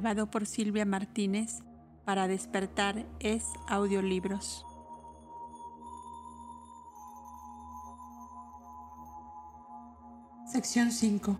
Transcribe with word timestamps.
grabado 0.00 0.30
por 0.30 0.46
Silvia 0.46 0.86
Martínez 0.86 1.58
para 2.06 2.26
despertar 2.26 3.04
es 3.18 3.44
audiolibros. 3.68 4.64
Sección 10.50 10.90
5. 10.90 11.38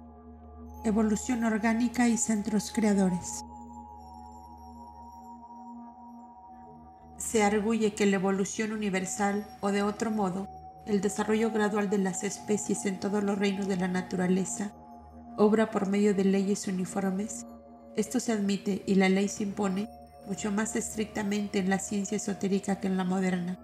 Evolución 0.85 1.45
orgánica 1.45 2.07
y 2.09 2.19
centros 2.19 2.71
creadores. 2.71 3.47
Se 7.17 7.43
arguye 7.43 7.95
que 7.95 8.05
la 8.05 8.17
evolución 8.17 8.73
universal, 8.73 9.47
o 9.63 9.73
de 9.73 9.83
otro 9.83 10.11
modo, 10.11 10.49
el 10.85 11.01
desarrollo 11.01 11.51
gradual 11.51 11.89
de 11.89 11.97
las 11.97 12.25
especies 12.25 12.85
en 12.85 13.01
todos 13.01 13.25
los 13.25 13.39
reinos 13.39 13.69
de 13.69 13.79
la 13.79 13.89
naturaleza, 13.89 14.73
obra 15.39 15.71
por 15.71 15.89
medio 15.89 16.13
de 16.15 16.25
leyes 16.25 16.69
uniformes, 16.69 17.47
esto 17.97 18.21
se 18.21 18.33
admite 18.33 18.83
y 18.87 18.95
la 18.95 19.09
ley 19.09 19.29
se 19.29 19.43
impone 19.43 19.89
mucho 20.27 20.53
más 20.53 20.77
estrictamente 20.77 21.59
en 21.59 21.71
la 21.71 21.79
ciencia 21.79 22.17
esotérica 22.17 22.81
que 22.81 22.87
en 22.87 22.97
la 22.97 23.05
moderna, 23.05 23.59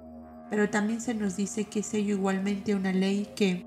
pero 0.50 0.68
también 0.68 1.00
se 1.00 1.14
nos 1.14 1.36
dice 1.36 1.64
que 1.64 1.80
es 1.80 1.94
ello 1.94 2.16
igualmente 2.16 2.74
una 2.74 2.92
ley 2.92 3.28
que 3.36 3.66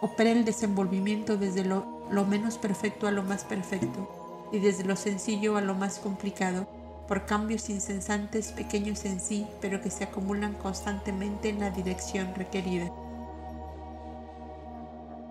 opera 0.00 0.30
el 0.30 0.44
desenvolvimiento 0.44 1.36
desde 1.36 1.64
lo, 1.64 2.06
lo 2.10 2.24
menos 2.26 2.58
perfecto 2.58 3.06
a 3.06 3.10
lo 3.10 3.22
más 3.22 3.44
perfecto 3.44 4.48
y 4.52 4.58
desde 4.58 4.84
lo 4.84 4.96
sencillo 4.96 5.56
a 5.56 5.60
lo 5.60 5.74
más 5.74 5.98
complicado, 5.98 6.68
por 7.06 7.26
cambios 7.26 7.70
incesantes 7.70 8.52
pequeños 8.52 9.04
en 9.04 9.20
sí, 9.20 9.46
pero 9.60 9.80
que 9.80 9.90
se 9.90 10.04
acumulan 10.04 10.54
constantemente 10.54 11.48
en 11.48 11.60
la 11.60 11.70
dirección 11.70 12.34
requerida. 12.34 12.90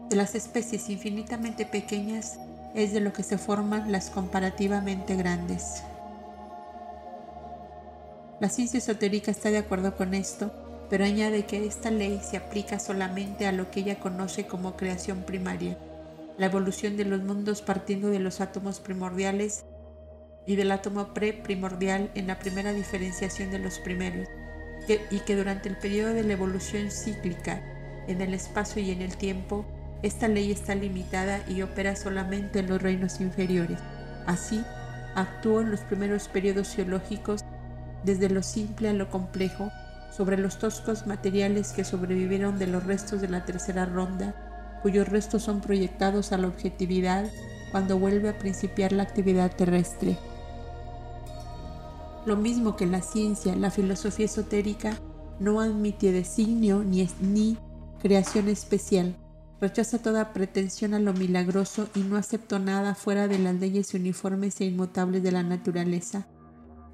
De 0.09 0.15
las 0.15 0.35
especies 0.35 0.89
infinitamente 0.89 1.65
pequeñas 1.65 2.39
es 2.73 2.93
de 2.93 2.99
lo 2.99 3.13
que 3.13 3.23
se 3.23 3.37
forman 3.37 3.91
las 3.91 4.09
comparativamente 4.09 5.15
grandes. 5.15 5.83
La 8.39 8.49
ciencia 8.49 8.77
esotérica 8.77 9.31
está 9.31 9.49
de 9.49 9.57
acuerdo 9.57 9.95
con 9.97 10.13
esto, 10.13 10.51
pero 10.89 11.03
añade 11.03 11.45
que 11.45 11.65
esta 11.65 11.91
ley 11.91 12.21
se 12.23 12.37
aplica 12.37 12.79
solamente 12.79 13.47
a 13.47 13.51
lo 13.51 13.69
que 13.69 13.81
ella 13.81 13.99
conoce 13.99 14.47
como 14.47 14.77
creación 14.77 15.23
primaria, 15.23 15.77
la 16.37 16.45
evolución 16.45 16.95
de 16.95 17.05
los 17.05 17.21
mundos 17.21 17.61
partiendo 17.61 18.09
de 18.09 18.19
los 18.19 18.39
átomos 18.39 18.79
primordiales 18.79 19.65
y 20.47 20.55
del 20.55 20.71
átomo 20.71 21.13
preprimordial 21.13 22.11
en 22.15 22.27
la 22.27 22.39
primera 22.39 22.71
diferenciación 22.71 23.51
de 23.51 23.59
los 23.59 23.79
primeros, 23.79 24.27
y 24.87 25.19
que 25.19 25.35
durante 25.35 25.69
el 25.69 25.77
periodo 25.77 26.13
de 26.13 26.23
la 26.23 26.33
evolución 26.33 26.89
cíclica, 26.89 27.61
en 28.07 28.21
el 28.21 28.33
espacio 28.33 28.81
y 28.81 28.89
en 28.91 29.01
el 29.01 29.17
tiempo, 29.17 29.65
esta 30.01 30.27
ley 30.27 30.51
está 30.51 30.75
limitada 30.75 31.41
y 31.47 31.61
opera 31.61 31.95
solamente 31.95 32.59
en 32.59 32.69
los 32.69 32.81
reinos 32.81 33.19
inferiores. 33.19 33.79
Así, 34.25 34.63
actuó 35.15 35.61
en 35.61 35.71
los 35.71 35.81
primeros 35.81 36.27
periodos 36.27 36.73
geológicos 36.73 37.41
desde 38.03 38.29
lo 38.29 38.43
simple 38.43 38.89
a 38.89 38.93
lo 38.93 39.09
complejo 39.09 39.71
sobre 40.15 40.37
los 40.37 40.57
toscos 40.57 41.05
materiales 41.05 41.71
que 41.71 41.83
sobrevivieron 41.83 42.57
de 42.59 42.67
los 42.67 42.83
restos 42.85 43.21
de 43.21 43.29
la 43.29 43.45
tercera 43.45 43.85
ronda, 43.85 44.79
cuyos 44.81 45.07
restos 45.07 45.43
son 45.43 45.61
proyectados 45.61 46.31
a 46.31 46.37
la 46.37 46.47
objetividad 46.47 47.25
cuando 47.71 47.99
vuelve 47.99 48.29
a 48.29 48.37
principiar 48.37 48.91
la 48.91 49.03
actividad 49.03 49.55
terrestre. 49.55 50.17
Lo 52.25 52.37
mismo 52.37 52.75
que 52.75 52.85
la 52.85 53.01
ciencia, 53.01 53.55
la 53.55 53.71
filosofía 53.71 54.25
esotérica 54.25 54.97
no 55.39 55.61
admite 55.61 56.11
designio 56.11 56.83
ni, 56.83 57.07
ni 57.21 57.57
creación 58.01 58.49
especial, 58.49 59.15
Rechaza 59.61 60.01
toda 60.01 60.31
pretensión 60.31 60.93
a 60.93 60.99
lo 60.99 61.13
milagroso 61.13 61.89
y 61.93 61.99
no 61.99 62.15
aceptó 62.15 62.59
nada 62.59 62.95
fuera 62.95 63.27
de 63.27 63.39
las 63.39 63.55
leyes 63.55 63.93
uniformes 63.93 64.61
e 64.61 64.65
inmutables 64.65 65.21
de 65.21 65.33
la 65.33 65.43
naturaleza. 65.43 66.27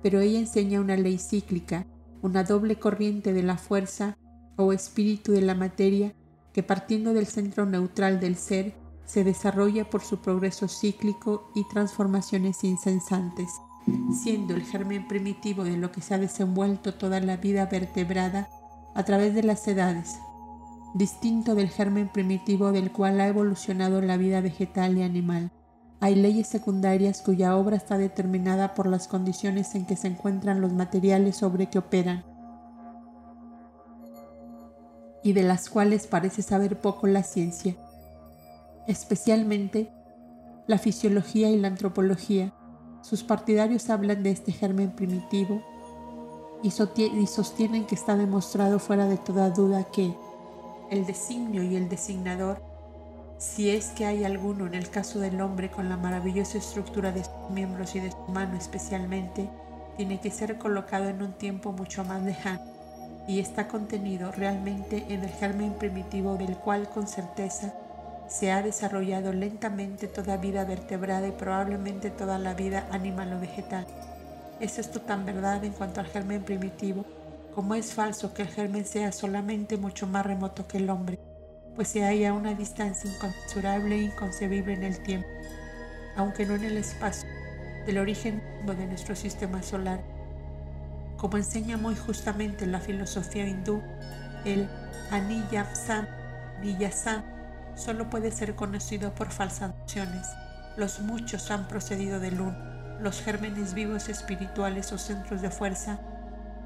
Pero 0.02 0.20
ella 0.20 0.40
enseña 0.40 0.82
una 0.82 0.98
ley 0.98 1.20
cíclica, 1.20 1.86
una 2.24 2.44
doble 2.44 2.78
corriente 2.78 3.34
de 3.34 3.44
la 3.44 3.58
fuerza 3.58 4.18
o 4.56 4.74
espíritu 4.74 5.32
de 5.32 5.42
la 5.42 5.54
materia 5.54 6.14
que 6.54 6.64
partiendo 6.64 7.14
del 7.14 7.28
centro 7.28 7.66
neutral 7.66 8.20
del 8.20 8.36
ser 8.36 8.74
se 9.06 9.24
desarrolla 9.24 9.90
por 9.90 10.02
su 10.02 10.22
progreso 10.22 10.68
cíclico 10.68 11.52
y 11.54 11.68
transformaciones 11.68 12.64
incesantes, 12.64 13.50
siendo 14.24 14.56
el 14.56 14.64
germen 14.64 15.08
primitivo 15.08 15.64
de 15.64 15.78
lo 15.78 15.92
que 15.92 16.02
se 16.02 16.16
ha 16.16 16.18
desenvuelto 16.18 16.96
toda 16.96 17.20
la 17.20 17.38
vida 17.38 17.66
vertebrada 17.68 18.50
a 18.96 19.04
través 19.04 19.36
de 19.36 19.44
las 19.44 19.68
edades, 19.68 20.16
distinto 20.96 21.56
del 21.56 21.68
germen 21.68 22.08
primitivo 22.08 22.72
del 22.72 22.90
cual 22.90 23.20
ha 23.20 23.28
evolucionado 23.28 24.02
la 24.02 24.16
vida 24.16 24.40
vegetal 24.40 24.98
y 24.98 25.04
animal. 25.04 25.52
Hay 26.00 26.16
leyes 26.16 26.48
secundarias 26.48 27.22
cuya 27.22 27.58
obra 27.58 27.76
está 27.76 27.98
determinada 27.98 28.74
por 28.74 28.88
las 28.88 29.10
condiciones 29.10 29.76
en 29.76 29.86
que 29.86 29.98
se 29.98 30.08
encuentran 30.08 30.62
los 30.62 30.72
materiales 30.72 31.36
sobre 31.36 31.68
que 31.68 31.80
operan 31.80 32.24
y 35.22 35.34
de 35.34 35.44
las 35.44 35.70
cuales 35.70 36.08
parece 36.08 36.42
saber 36.42 36.80
poco 36.80 37.08
la 37.08 37.24
ciencia, 37.24 37.76
especialmente 38.88 39.92
la 40.66 40.78
fisiología 40.78 41.50
y 41.50 41.60
la 41.60 41.68
antropología. 41.68 42.54
Sus 43.02 43.24
partidarios 43.24 43.90
hablan 43.90 44.24
de 44.24 44.32
este 44.32 44.54
germen 44.54 44.92
primitivo 44.92 45.62
y 46.64 46.72
sostienen 46.72 47.86
que 47.86 47.96
está 47.96 48.16
demostrado 48.16 48.80
fuera 48.80 49.08
de 49.08 49.18
toda 49.18 49.50
duda 49.50 49.84
que, 49.92 50.16
el 50.92 51.06
designio 51.06 51.64
y 51.64 51.76
el 51.76 51.90
designador, 51.90 52.62
si 53.38 53.70
es 53.70 53.88
que 53.88 54.06
hay 54.06 54.24
alguno 54.24 54.66
en 54.66 54.76
el 54.76 54.90
caso 54.90 55.20
del 55.20 55.42
hombre 55.42 55.70
con 55.70 55.90
la 55.90 55.98
maravillosa 55.98 56.58
estructura 56.58 57.12
de 57.12 57.24
sus 57.24 57.50
miembros 57.52 57.96
y 57.96 58.00
de 58.00 58.12
su 58.12 58.32
mano 58.32 58.58
especialmente, 58.58 59.50
tiene 59.98 60.20
que 60.20 60.32
ser 60.32 60.58
colocado 60.58 61.10
en 61.10 61.22
un 61.22 61.34
tiempo 61.34 61.72
mucho 61.72 62.04
más 62.04 62.22
lejano 62.24 62.62
y 63.28 63.40
está 63.40 63.68
contenido 63.68 64.32
realmente 64.32 65.06
en 65.10 65.24
el 65.24 65.30
germen 65.30 65.74
primitivo 65.74 66.36
del 66.36 66.56
cual 66.58 66.90
con 66.90 67.08
certeza 67.08 67.74
se 68.28 68.52
ha 68.52 68.62
desarrollado 68.62 69.34
lentamente 69.34 70.08
toda 70.08 70.38
vida 70.38 70.66
vertebrada 70.66 71.28
y 71.28 71.32
probablemente 71.32 72.10
toda 72.10 72.40
la 72.40 72.54
vida 72.54 72.88
animal 72.92 73.34
o 73.34 73.40
vegetal. 73.40 73.86
Es 74.60 74.80
esto 74.80 75.02
tan 75.02 75.26
verdad 75.26 75.64
en 75.64 75.74
cuanto 75.74 76.00
al 76.00 76.08
germen 76.08 76.44
primitivo 76.44 77.06
como 77.56 77.74
es 77.74 77.94
falso 77.94 78.34
que 78.34 78.42
el 78.42 78.50
germen 78.50 78.86
sea 78.86 79.14
solamente 79.14 79.78
mucho 79.78 80.08
más 80.08 80.26
remoto 80.26 80.68
que 80.68 80.78
el 80.78 80.90
hombre, 80.90 81.18
pues 81.74 81.88
se 81.88 82.04
halla 82.04 82.34
una 82.34 82.54
distancia 82.54 83.10
inconmensurable 83.10 83.96
e 83.96 84.02
inconcebible 84.02 84.74
en 84.74 84.84
el 84.84 85.00
tiempo, 85.00 85.30
aunque 86.18 86.46
no 86.46 86.56
en 86.56 86.66
el 86.66 86.78
espacio, 86.78 87.30
del 87.86 88.00
origen 88.00 88.44
de 88.66 88.88
nuestro 88.88 89.16
sistema 89.16 89.64
solar. 89.64 90.04
Como 91.16 91.38
enseña 91.38 91.78
muy 91.78 91.96
justamente 91.96 92.66
la 92.66 92.82
filosofía 92.82 93.48
hindú, 93.48 93.82
el 94.44 94.68
Aniyapsan, 95.12 96.10
Niyasan, 96.62 97.24
solo 97.78 98.10
puede 98.10 98.32
ser 98.32 98.56
conocido 98.56 99.16
por 99.16 99.32
falsas 99.32 99.74
nociones. 99.80 100.28
Los 100.76 101.00
muchos 101.00 101.50
han 101.52 101.70
procedido 101.70 102.20
del 102.20 102.42
uno, 102.42 102.58
los 103.00 103.22
gérmenes 103.22 103.74
vivos 103.74 104.10
espirituales 104.10 104.92
o 104.92 104.98
centros 104.98 105.42
de 105.42 105.52
fuerza 105.52 106.02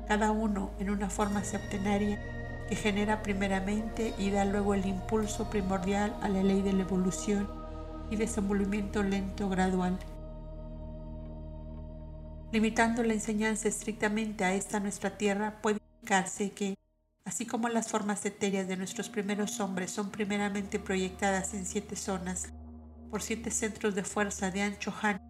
cada 0.10 0.32
uno 0.32 0.72
en 0.80 0.90
una 0.90 1.08
forma 1.08 1.44
septenaria 1.44 2.20
que 2.68 2.76
genera 2.76 3.22
primeramente 3.22 4.16
y 4.18 4.32
da 4.32 4.44
luego 4.44 4.74
el 4.74 4.88
impulso 4.88 5.52
primordial 5.52 6.18
a 6.24 6.30
la 6.30 6.42
ley 6.42 6.64
de 6.64 6.74
la 6.74 6.82
evolución 6.82 7.48
y 8.10 8.16
desenvolvimiento 8.16 9.04
lento 9.04 9.48
gradual. 9.50 10.00
Limitando 12.52 13.04
la 13.04 13.14
enseñanza 13.14 13.68
estrictamente 13.68 14.44
a 14.44 14.56
esta 14.56 14.80
nuestra 14.80 15.16
tierra, 15.16 15.62
puede 15.62 15.80
indicarse 16.00 16.54
que, 16.54 16.76
así 17.24 17.46
como 17.46 17.70
las 17.70 17.90
formas 17.90 18.26
etéreas 18.26 18.68
de 18.68 18.78
nuestros 18.78 19.10
primeros 19.10 19.60
hombres 19.60 19.92
son 19.92 20.10
primeramente 20.10 20.80
proyectadas 20.80 21.54
en 21.54 21.68
siete 21.68 21.96
zonas 21.96 22.50
por 23.12 23.22
siete 23.22 23.52
centros 23.52 23.94
de 23.94 24.04
fuerza 24.04 24.50
de 24.50 24.64
ancho 24.64 24.92
Han 25.04 25.29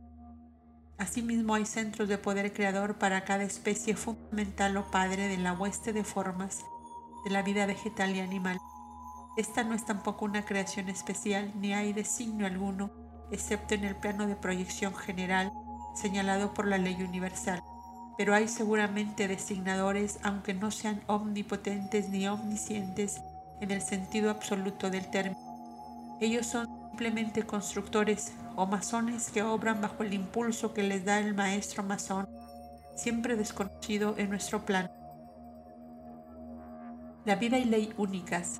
Asimismo 0.99 1.55
hay 1.55 1.65
centros 1.65 2.09
de 2.09 2.17
poder 2.17 2.51
creador 2.51 2.99
para 2.99 3.23
cada 3.23 3.43
especie 3.43 3.95
fundamental 3.95 4.75
o 4.75 4.91
padre 4.91 5.29
de 5.29 5.37
la 5.37 5.53
hueste 5.53 5.93
de 5.93 6.03
formas 6.03 6.65
de 7.23 7.31
la 7.31 7.41
vida 7.41 7.65
vegetal 7.65 8.13
y 8.15 8.19
animal. 8.19 8.59
Esta 9.37 9.63
no 9.63 9.73
es 9.73 9.85
tampoco 9.85 10.25
una 10.25 10.43
creación 10.43 10.89
especial 10.89 11.53
ni 11.55 11.73
hay 11.73 11.93
designio 11.93 12.45
alguno, 12.45 12.91
excepto 13.31 13.75
en 13.75 13.85
el 13.85 13.95
plano 13.95 14.27
de 14.27 14.35
proyección 14.35 14.93
general 14.93 15.53
señalado 15.95 16.53
por 16.53 16.67
la 16.67 16.77
ley 16.77 17.01
universal. 17.01 17.63
Pero 18.17 18.33
hay 18.33 18.49
seguramente 18.49 19.29
designadores, 19.29 20.19
aunque 20.23 20.53
no 20.53 20.69
sean 20.69 21.01
omnipotentes 21.07 22.09
ni 22.09 22.27
omniscientes 22.27 23.21
en 23.61 23.71
el 23.71 23.81
sentido 23.81 24.29
absoluto 24.29 24.89
del 24.89 25.09
término. 25.09 26.17
Ellos 26.19 26.45
son 26.45 26.67
simplemente 26.89 27.43
constructores 27.43 28.33
o 28.59 28.65
masones 28.65 29.31
que 29.31 29.41
obran 29.41 29.79
bajo 29.79 30.03
el 30.03 30.13
impulso 30.13 30.73
que 30.73 30.83
les 30.83 31.05
da 31.05 31.17
el 31.19 31.33
maestro 31.33 31.81
masón, 31.81 32.27
siempre 32.93 33.37
desconocido 33.37 34.15
en 34.17 34.29
nuestro 34.29 34.65
plan. 34.65 34.91
La 37.23 37.35
vida 37.35 37.57
y 37.57 37.63
ley 37.63 37.93
únicas, 37.95 38.59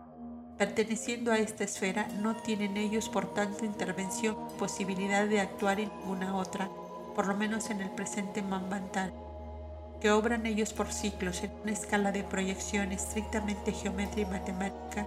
perteneciendo 0.58 1.34
a 1.34 1.38
esta 1.38 1.66
esfera, 1.66 2.08
no 2.22 2.38
tienen 2.38 2.78
ellos 2.78 3.10
por 3.10 3.34
tanto 3.34 3.66
intervención, 3.66 4.38
posibilidad 4.58 5.28
de 5.28 5.42
actuar 5.42 5.82
en 5.82 5.90
ninguna 5.90 6.34
otra, 6.34 6.70
por 7.14 7.28
lo 7.28 7.36
menos 7.36 7.70
en 7.70 7.82
el 7.82 7.92
presente 7.92 8.42
Mambantar, 8.42 9.12
que 10.00 10.12
obran 10.12 10.46
ellos 10.46 10.72
por 10.72 10.94
ciclos 10.94 11.44
en 11.44 11.52
una 11.62 11.74
escala 11.74 12.14
de 12.14 12.24
proyección 12.24 12.94
estrictamente 12.94 13.74
geométrica 13.74 14.30
y 14.30 14.32
matemática, 14.32 15.06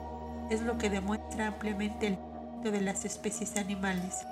es 0.50 0.60
lo 0.60 0.76
que 0.76 0.90
demuestra 0.90 1.46
ampliamente 1.46 2.08
el 2.08 2.18
de 2.70 2.82
las 2.82 3.06
especies 3.06 3.56
animales 3.56 4.22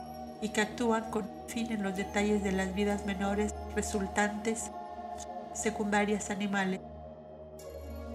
y 0.41 0.51
que 0.51 0.61
actúan 0.61 1.11
con 1.11 1.29
fin 1.49 1.71
en 1.73 1.83
los 1.83 1.97
detalles 1.97 2.43
de 2.43 2.53
las 2.53 2.75
vidas 2.75 3.05
menores 3.07 3.55
resultantes 3.75 4.71
secundarias 5.55 6.31
animales. 6.31 6.81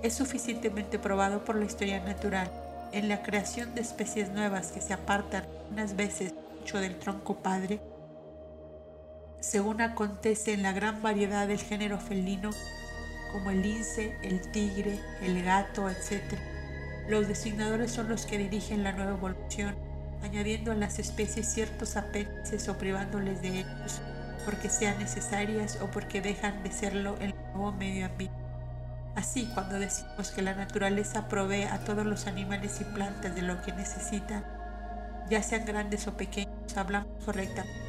Es 0.01 0.13
suficientemente 0.13 0.99
probado 0.99 1.43
por 1.45 1.55
la 1.55 1.65
historia 1.65 1.99
natural 1.99 2.49
en 2.91 3.09
la 3.09 3.21
creación 3.21 3.75
de 3.75 3.81
especies 3.81 4.29
nuevas 4.31 4.71
que 4.71 4.81
se 4.81 4.93
apartan 4.93 5.45
unas 5.71 5.95
veces 5.95 6.33
mucho 6.59 6.79
del 6.79 6.97
tronco 6.97 7.35
padre, 7.35 7.79
según 9.39 9.81
acontece 9.81 10.53
en 10.53 10.63
la 10.63 10.71
gran 10.71 11.01
variedad 11.01 11.47
del 11.47 11.59
género 11.59 11.99
felino, 11.99 12.51
como 13.31 13.51
el 13.51 13.61
lince, 13.61 14.15
el 14.23 14.49
tigre, 14.51 14.99
el 15.21 15.43
gato, 15.43 15.89
etc. 15.89 16.39
Los 17.07 17.27
designadores 17.27 17.91
son 17.91 18.09
los 18.09 18.25
que 18.25 18.37
dirigen 18.37 18.83
la 18.83 18.93
nueva 18.93 19.11
evolución, 19.11 19.75
añadiendo 20.25 20.71
a 20.71 20.75
las 20.75 20.99
especies 20.99 21.47
ciertos 21.47 21.95
apéndices 21.95 22.67
o 22.67 22.77
privándoles 22.77 23.41
de 23.41 23.59
ellos 23.59 24.01
porque 24.45 24.69
sean 24.69 24.99
necesarias 24.99 25.79
o 25.81 25.87
porque 25.87 26.21
dejan 26.21 26.63
de 26.63 26.71
serlo 26.71 27.15
en 27.15 27.31
el 27.31 27.35
nuevo 27.53 27.71
medio 27.71 28.05
ambiente. 28.05 28.37
Así, 29.15 29.49
cuando 29.53 29.79
decimos 29.79 30.31
que 30.31 30.41
la 30.41 30.53
naturaleza 30.53 31.27
provee 31.27 31.63
a 31.63 31.79
todos 31.79 32.05
los 32.05 32.27
animales 32.27 32.79
y 32.79 32.83
plantas 32.83 33.33
de 33.33 33.41
lo 33.41 33.61
que 33.61 33.73
necesitan, 33.73 34.45
ya 35.29 35.41
sean 35.41 35.65
grandes 35.65 36.07
o 36.07 36.15
pequeños, 36.15 36.77
hablamos 36.77 37.23
correctamente. 37.25 37.81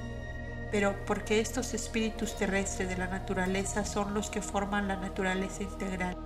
Pero 0.71 0.97
porque 1.05 1.40
estos 1.40 1.75
espíritus 1.75 2.37
terrestres 2.37 2.88
de 2.88 2.97
la 2.97 3.07
naturaleza 3.07 3.85
son 3.85 4.14
los 4.14 4.31
que 4.31 4.40
forman 4.40 4.88
la 4.88 4.97
naturaleza 4.97 5.62
integral, 5.62 6.16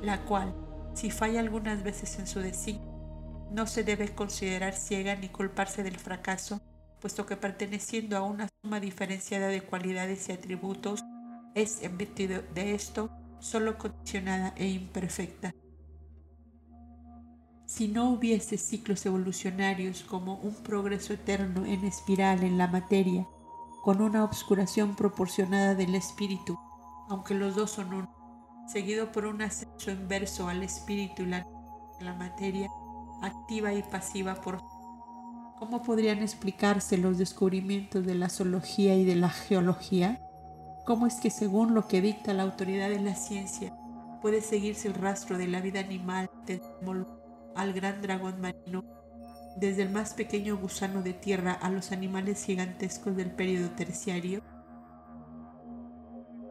la 0.00 0.18
cual, 0.22 0.54
si 0.94 1.10
falla 1.10 1.40
algunas 1.40 1.82
veces 1.82 2.18
en 2.18 2.26
su 2.26 2.40
designio, 2.40 2.89
no 3.50 3.66
se 3.66 3.84
debe 3.84 4.14
considerar 4.14 4.74
ciega 4.74 5.16
ni 5.16 5.28
culparse 5.28 5.82
del 5.82 5.96
fracaso, 5.96 6.60
puesto 7.00 7.26
que 7.26 7.36
perteneciendo 7.36 8.16
a 8.16 8.22
una 8.22 8.48
suma 8.62 8.80
diferenciada 8.80 9.48
de 9.48 9.62
cualidades 9.62 10.28
y 10.28 10.32
atributos, 10.32 11.02
es 11.54 11.82
en 11.82 11.98
virtud 11.98 12.42
de 12.54 12.74
esto 12.74 13.10
solo 13.40 13.78
condicionada 13.78 14.54
e 14.56 14.68
imperfecta. 14.68 15.52
Si 17.66 17.88
no 17.88 18.10
hubiese 18.10 18.58
ciclos 18.58 19.06
evolucionarios 19.06 20.02
como 20.02 20.34
un 20.40 20.54
progreso 20.54 21.12
eterno 21.12 21.64
en 21.64 21.84
espiral 21.84 22.42
en 22.42 22.58
la 22.58 22.66
materia, 22.66 23.26
con 23.82 24.02
una 24.02 24.24
obscuración 24.24 24.94
proporcionada 24.96 25.74
del 25.74 25.94
espíritu, 25.94 26.58
aunque 27.08 27.34
los 27.34 27.54
dos 27.54 27.70
son 27.70 27.94
uno, 27.94 28.66
seguido 28.70 29.10
por 29.10 29.24
un 29.24 29.42
ascenso 29.42 29.90
inverso 29.90 30.48
al 30.48 30.62
espíritu 30.62 31.22
y 31.22 31.26
la, 31.26 31.46
la 32.00 32.14
materia, 32.14 32.68
activa 33.22 33.72
y 33.72 33.82
pasiva 33.82 34.34
por 34.34 34.60
¿Cómo 35.60 35.82
podrían 35.82 36.22
explicarse 36.22 36.96
los 36.96 37.18
descubrimientos 37.18 38.06
de 38.06 38.14
la 38.14 38.30
zoología 38.30 38.94
y 38.94 39.04
de 39.04 39.14
la 39.14 39.28
geología? 39.28 40.18
¿Cómo 40.86 41.06
es 41.06 41.16
que 41.16 41.28
según 41.28 41.74
lo 41.74 41.86
que 41.86 42.00
dicta 42.00 42.32
la 42.32 42.44
autoridad 42.44 42.88
de 42.88 42.98
la 42.98 43.14
ciencia 43.14 43.76
puede 44.22 44.40
seguirse 44.40 44.88
el 44.88 44.94
rastro 44.94 45.36
de 45.36 45.48
la 45.48 45.60
vida 45.60 45.80
animal 45.80 46.30
desde 46.46 46.62
el 46.82 47.72
gran 47.74 48.00
dragón 48.00 48.40
marino, 48.40 48.84
desde 49.56 49.82
el 49.82 49.90
más 49.90 50.14
pequeño 50.14 50.56
gusano 50.56 51.02
de 51.02 51.12
tierra 51.12 51.52
a 51.52 51.68
los 51.68 51.92
animales 51.92 52.42
gigantescos 52.42 53.14
del 53.14 53.30
periodo 53.30 53.68
terciario? 53.72 54.40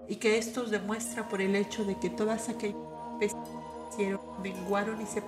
Y 0.07 0.17
que 0.17 0.37
esto 0.37 0.65
demuestra 0.65 1.27
por 1.27 1.41
el 1.41 1.55
hecho 1.55 1.83
de 1.83 1.97
que 1.97 2.11
todas 2.11 2.47
aquellas 2.47 2.77
especies 3.19 4.19
menguaron 4.43 5.01
y 5.01 5.07
se 5.07 5.23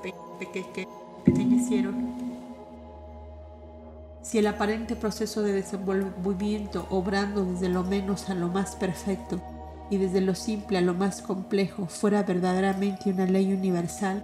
si 4.32 4.38
el 4.38 4.48
aparente 4.48 4.96
proceso 4.96 5.42
de 5.42 5.52
desenvolvimiento, 5.52 6.88
obrando 6.90 7.44
desde 7.44 7.68
lo 7.68 7.84
menos 7.84 8.30
a 8.30 8.34
lo 8.34 8.48
más 8.48 8.78
perfecto 8.78 9.42
y 9.90 9.98
desde 9.98 10.22
lo 10.22 10.36
simple 10.36 10.78
a 10.78 10.82
lo 10.82 10.94
más 10.94 11.22
complejo, 11.22 11.88
fuera 11.88 12.24
verdaderamente 12.24 13.10
una 13.10 13.26
ley 13.26 13.52
universal, 13.52 14.24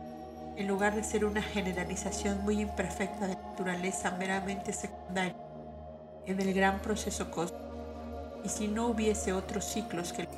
en 0.55 0.67
lugar 0.67 0.95
de 0.95 1.03
ser 1.03 1.25
una 1.25 1.41
generalización 1.41 2.41
muy 2.43 2.61
imperfecta 2.61 3.27
de 3.27 3.35
naturaleza 3.35 4.11
meramente 4.11 4.71
secundaria 4.71 5.35
en 6.25 6.39
el 6.39 6.53
gran 6.53 6.79
proceso 6.79 7.29
cósmico, 7.29 7.65
y 8.45 8.49
si 8.49 8.69
no 8.69 8.87
hubiese 8.87 9.33
otros 9.33 9.65
ciclos 9.65 10.13
que 10.13 10.23
lo 10.23 10.29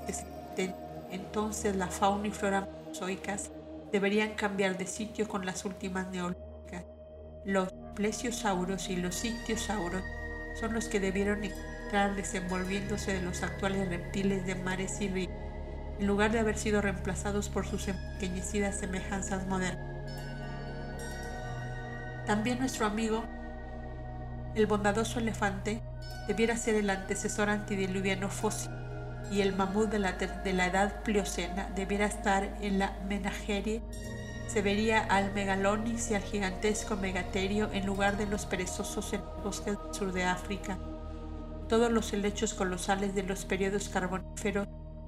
entonces 1.11 1.75
la 1.75 1.87
fauna 1.87 2.27
y 2.27 2.31
flora 2.31 2.67
mozoicas 2.87 3.51
deberían 3.91 4.33
cambiar 4.33 4.79
de 4.79 4.87
sitio 4.87 5.27
con 5.27 5.45
las 5.45 5.63
últimas 5.63 6.07
neolíticas. 6.09 6.48
Plesiosauros 7.99 8.87
y 8.87 8.95
los 8.95 9.25
ictiosauros 9.25 10.01
son 10.57 10.73
los 10.73 10.87
que 10.87 11.01
debieron 11.01 11.43
estar 11.43 12.15
desenvolviéndose 12.15 13.11
de 13.11 13.21
los 13.21 13.43
actuales 13.43 13.89
reptiles 13.89 14.45
de 14.45 14.55
mares 14.55 15.01
y 15.01 15.09
ríos, 15.09 15.33
en 15.99 16.07
lugar 16.07 16.31
de 16.31 16.39
haber 16.39 16.57
sido 16.57 16.81
reemplazados 16.81 17.49
por 17.49 17.67
sus 17.67 17.89
empequeñecidas 17.89 18.79
semejanzas 18.79 19.45
modernas. 19.47 19.85
También 22.25 22.59
nuestro 22.59 22.85
amigo, 22.85 23.25
el 24.55 24.65
bondadoso 24.65 25.19
elefante, 25.19 25.81
debiera 26.25 26.55
ser 26.55 26.75
el 26.75 26.89
antecesor 26.89 27.49
antidiluviano 27.49 28.29
fósil 28.29 28.71
y 29.29 29.41
el 29.41 29.53
mamut 29.53 29.89
de 29.89 29.99
la, 29.99 30.13
de 30.13 30.53
la 30.53 30.67
edad 30.67 31.03
pliocena 31.03 31.67
debiera 31.75 32.05
estar 32.05 32.45
en 32.61 32.79
la 32.79 32.93
menagerie 33.09 33.81
se 34.49 34.63
vería 34.63 35.01
al 35.03 35.31
megalonix 35.33 36.09
y 36.09 36.15
al 36.15 36.23
gigantesco 36.23 36.95
megaterio 36.95 37.69
en 37.71 37.85
lugar 37.85 38.17
de 38.17 38.25
los 38.25 38.47
perezosos 38.47 39.13
en 39.13 39.21
los 39.21 39.43
bosques 39.43 39.77
del 39.77 39.93
sur 39.93 40.11
de 40.11 40.23
África. 40.23 40.79
Todos 41.67 41.91
los 41.91 42.11
helechos 42.13 42.55
colosales 42.55 43.13
de 43.13 43.21
los 43.21 43.45
periodos 43.45 43.89
carboníferos 43.89 44.67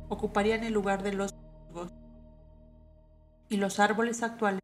ocuparían 0.10 0.64
el 0.64 0.74
lugar 0.74 1.02
de 1.02 1.14
los 1.14 1.34
y 3.50 3.58
los 3.58 3.80
árboles 3.80 4.24
actuales, 4.24 4.62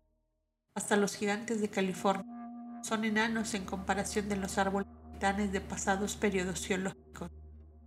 hasta 0.76 0.96
los 0.96 1.16
gigantes 1.16 1.60
de 1.60 1.70
California, 1.70 2.24
son 2.84 3.04
enanos 3.04 3.54
en 3.54 3.66
comparación 3.66 4.30
de 4.30 4.38
los 4.38 4.58
árboles 4.58 4.88
titanes 5.12 5.52
de 5.52 5.60
pasados 5.60 6.16
periodos 6.16 6.66
geológicos. 6.66 7.32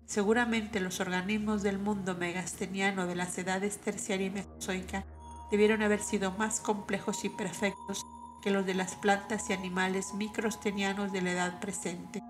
Seguramente 0.07 0.81
los 0.81 0.99
organismos 0.99 1.63
del 1.63 1.79
mundo 1.79 2.17
megasteniano 2.17 3.07
de 3.07 3.15
las 3.15 3.39
edades 3.39 3.79
terciaria 3.79 4.27
y 4.27 4.31
mesozoica 4.31 5.07
debieron 5.51 5.83
haber 5.83 6.01
sido 6.01 6.33
más 6.33 6.61
complejos 6.61 7.25
y 7.25 7.29
perfectos 7.29 8.07
que 8.43 8.51
los 8.51 8.65
de 8.67 8.75
las 8.75 8.95
plantas 8.95 9.51
y 9.51 9.53
animales 9.53 10.15
microstenianos 10.15 11.13
de 11.13 11.23
la 11.23 11.33
edad 11.33 11.61
presente. 11.61 12.23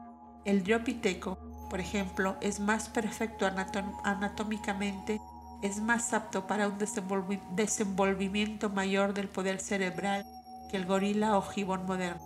El 0.44 0.64
diopiteco, 0.64 1.38
por 1.68 1.80
ejemplo, 1.80 2.36
es 2.40 2.60
más 2.60 2.88
perfecto 2.88 3.46
anatómicamente, 4.04 5.20
es 5.62 5.80
más 5.80 6.12
apto 6.12 6.46
para 6.46 6.68
un 6.68 6.78
desenvolvimiento 7.54 8.70
mayor 8.70 9.14
del 9.14 9.28
poder 9.28 9.60
cerebral 9.60 10.24
que 10.70 10.78
el 10.78 10.86
gorila 10.86 11.36
o 11.36 11.42
gibón 11.42 11.84
moderno. 11.86 12.22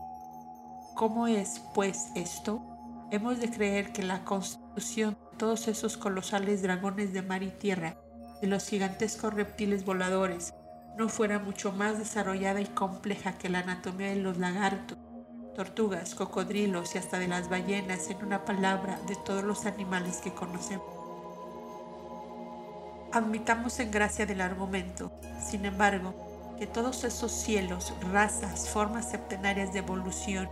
¿Cómo 0.94 1.26
es, 1.26 1.60
pues, 1.74 2.10
esto? 2.14 2.62
Hemos 3.10 3.40
de 3.40 3.50
creer 3.50 3.92
que 3.92 4.02
la 4.02 4.24
constitución 4.24 5.18
de 5.32 5.38
todos 5.38 5.66
esos 5.66 5.96
colosales 5.96 6.62
dragones 6.62 7.12
de 7.12 7.22
mar 7.22 7.42
y 7.42 7.50
tierra, 7.50 7.96
de 8.40 8.46
los 8.46 8.68
gigantescos 8.68 9.34
reptiles 9.34 9.84
voladores, 9.84 10.54
no 10.96 11.08
fuera 11.08 11.38
mucho 11.38 11.72
más 11.72 11.98
desarrollada 11.98 12.60
y 12.60 12.66
compleja 12.66 13.36
que 13.36 13.48
la 13.48 13.60
anatomía 13.60 14.08
de 14.08 14.16
los 14.16 14.38
lagartos, 14.38 14.96
tortugas, 15.54 16.14
cocodrilos 16.14 16.94
y 16.94 16.98
hasta 16.98 17.18
de 17.18 17.28
las 17.28 17.48
ballenas, 17.48 18.10
en 18.10 18.24
una 18.24 18.44
palabra, 18.44 18.98
de 19.06 19.16
todos 19.16 19.42
los 19.42 19.66
animales 19.66 20.18
que 20.18 20.32
conocemos. 20.32 20.86
Admitamos 23.12 23.78
en 23.80 23.90
gracia 23.90 24.26
del 24.26 24.40
argumento, 24.40 25.12
sin 25.40 25.64
embargo, 25.64 26.54
que 26.58 26.66
todos 26.66 27.04
esos 27.04 27.32
cielos, 27.32 27.92
razas, 28.12 28.68
formas 28.68 29.10
septenarias 29.10 29.72
de 29.72 29.80
evolución 29.80 30.48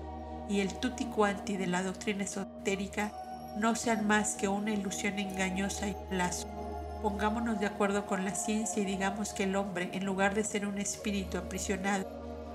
y 0.49 0.61
el 0.61 0.75
tutti 0.75 1.06
quanti 1.06 1.56
de 1.56 1.68
la 1.68 1.82
doctrina 1.82 2.25
esotérica 2.25 3.12
no 3.56 3.76
sean 3.76 4.06
más 4.06 4.34
que 4.34 4.49
una 4.49 4.72
ilusión 4.72 5.18
engañosa 5.18 5.88
y 5.88 5.96
plazo 6.08 6.62
Pongámonos 7.02 7.59
de 7.59 7.66
acuerdo 7.66 8.06
con 8.06 8.25
la 8.25 8.32
ciencia 8.32 8.80
y 8.80 8.87
digamos 8.87 9.32
que 9.32 9.42
el 9.42 9.56
hombre, 9.56 9.90
en 9.92 10.04
lugar 10.04 10.35
de 10.37 10.44
ser 10.44 10.66
un 10.66 10.78
espíritu 10.78 11.37
aprisionado 11.37 12.06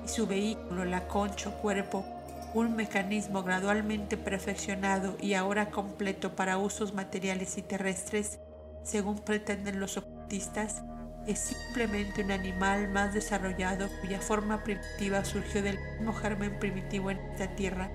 y 0.06 0.08
su 0.08 0.26
vehículo, 0.26 0.86
la 0.86 1.06
concha 1.10 1.52
cuerpo, 1.52 2.06
un 2.54 2.78
mecanismo 2.78 3.44
gradualmente 3.44 4.16
perfeccionado 4.16 5.18
y 5.20 5.34
ahora 5.34 5.70
completo 5.70 6.38
para 6.38 6.58
usos 6.58 6.94
materiales 6.94 7.58
y 7.58 7.62
terrestres, 7.62 8.40
según 8.84 9.20
pretenden 9.20 9.82
los 9.82 9.98
ocultistas, 9.98 10.82
es 11.28 11.40
simplemente 11.40 12.24
un 12.24 12.32
animal 12.32 12.88
más 12.88 13.14
desarrollado 13.14 13.90
cuya 14.00 14.22
forma 14.22 14.64
primitiva 14.64 15.26
surgió 15.26 15.62
del 15.62 15.78
mismo 15.98 16.14
germen 16.14 16.58
primitivo 16.58 17.12
en 17.12 17.18
esta 17.18 17.54
tierra 17.58 17.92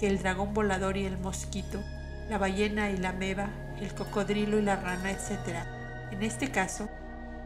que 0.00 0.08
el 0.08 0.18
dragón 0.18 0.52
volador 0.52 0.96
y 0.96 1.06
el 1.06 1.16
mosquito, 1.16 1.80
la 2.28 2.38
ballena 2.38 2.90
y 2.90 2.96
la 2.96 3.12
meba, 3.12 3.50
el 3.80 3.94
cocodrilo 3.94 4.58
y 4.58 4.62
la 4.62 4.74
rana, 4.74 5.12
etc. 5.12 5.81
En 6.12 6.22
este 6.22 6.50
caso, 6.50 6.88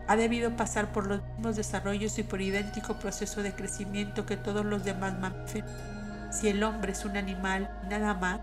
ha 0.08 0.16
debido 0.16 0.56
pasar 0.56 0.92
por 0.92 1.06
los 1.06 1.22
mismos 1.22 1.56
desarrollos 1.56 2.18
y 2.18 2.24
por 2.24 2.40
idéntico 2.40 2.98
proceso 2.98 3.42
de 3.42 3.54
crecimiento 3.54 4.26
que 4.26 4.36
todos 4.36 4.64
los 4.64 4.84
demás 4.84 5.18
mamíferos. 5.18 5.70
Si 6.32 6.48
el 6.48 6.62
hombre 6.62 6.92
es 6.92 7.04
un 7.04 7.16
animal 7.16 7.70
nada 7.88 8.14
más, 8.14 8.40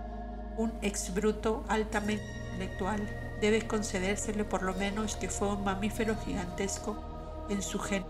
un 0.57 0.73
exbruto 0.81 1.65
altamente 1.67 2.23
intelectual, 2.51 3.01
debe 3.41 3.67
concedérsele 3.67 4.45
por 4.45 4.63
lo 4.63 4.73
menos 4.73 5.17
que 5.17 5.29
fue 5.29 5.49
un 5.49 5.63
mamífero 5.65 6.15
gigantesco 6.15 7.45
en 7.49 7.61
su 7.61 7.77
gen, 7.79 8.05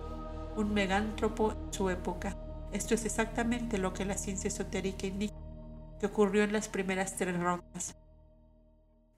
un 0.56 0.72
megántropo 0.72 1.52
en 1.52 1.74
su 1.74 1.90
época. 1.90 2.38
Esto 2.72 2.94
es 2.94 3.06
exactamente 3.06 3.80
lo 3.80 3.94
que 3.94 4.06
la 4.06 4.18
ciencia 4.18 4.48
esotérica 4.48 5.08
indica 5.08 5.36
que 6.00 6.06
ocurrió 6.06 6.44
en 6.44 6.54
las 6.54 6.68
primeras 6.68 7.16
tres 7.16 7.40
rondas. 7.40 7.96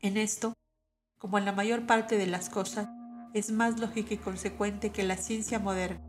En 0.01 0.17
esto, 0.17 0.53
como 1.17 1.37
en 1.37 1.45
la 1.45 1.51
mayor 1.51 1.85
parte 1.85 2.17
de 2.17 2.27
las 2.27 2.49
cosas, 2.49 2.87
es 3.33 3.51
más 3.51 3.79
lógico 3.79 4.13
y 4.13 4.17
consecuente 4.17 4.91
que 4.91 5.03
la 5.03 5.17
ciencia 5.17 5.59
moderna. 5.59 6.01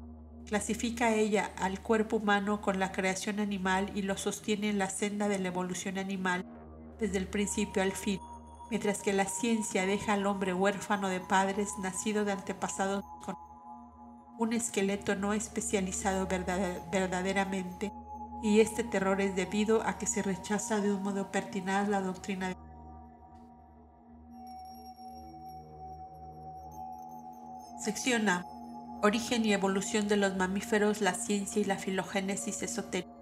Clasifica 0.47 1.15
ella 1.15 1.51
al 1.57 1.81
cuerpo 1.81 2.17
humano 2.17 2.61
con 2.61 2.79
la 2.79 2.93
creación 2.93 3.41
animal 3.41 3.91
y 3.95 4.03
lo 4.03 4.17
sostiene 4.17 4.69
en 4.69 4.79
la 4.79 4.91
senda 4.91 5.29
de 5.29 5.39
la 5.39 5.49
evolución 5.49 5.99
animal 5.99 6.45
desde 7.01 7.19
el 7.19 7.27
principio 7.27 7.83
al 7.83 7.93
fin, 7.93 8.21
mientras 8.71 9.03
que 9.03 9.13
la 9.13 9.25
ciencia 9.25 9.87
deja 9.87 10.13
al 10.13 10.27
hombre 10.27 10.55
huérfano 10.55 11.09
de 11.09 11.21
padres 11.21 11.71
nacido 11.83 12.25
de 12.25 12.33
antepasados 12.33 13.05
con 13.25 13.37
un 14.39 14.53
esqueleto 14.53 15.17
no 15.17 15.33
especializado 15.33 16.29
verdaderamente, 16.29 17.93
y 18.43 18.61
este 18.61 18.85
terror 18.85 19.21
es 19.21 19.35
debido 19.35 19.83
a 19.83 19.99
que 19.99 20.07
se 20.07 20.23
rechaza 20.23 20.81
de 20.81 20.93
un 20.93 21.03
modo 21.03 21.33
pertinaz 21.33 21.89
la 21.89 22.01
doctrina 22.03 22.49
de 22.49 22.57
Sección 27.87 28.29
A. 28.29 28.45
Origen 29.01 29.45
y 29.45 29.53
evolución 29.53 30.09
de 30.09 30.17
los 30.17 30.35
mamíferos, 30.35 31.01
la 31.01 31.15
ciencia 31.15 31.63
y 31.63 31.65
la 31.65 31.79
filogénesis 31.79 32.65
esotérica. 32.65 33.15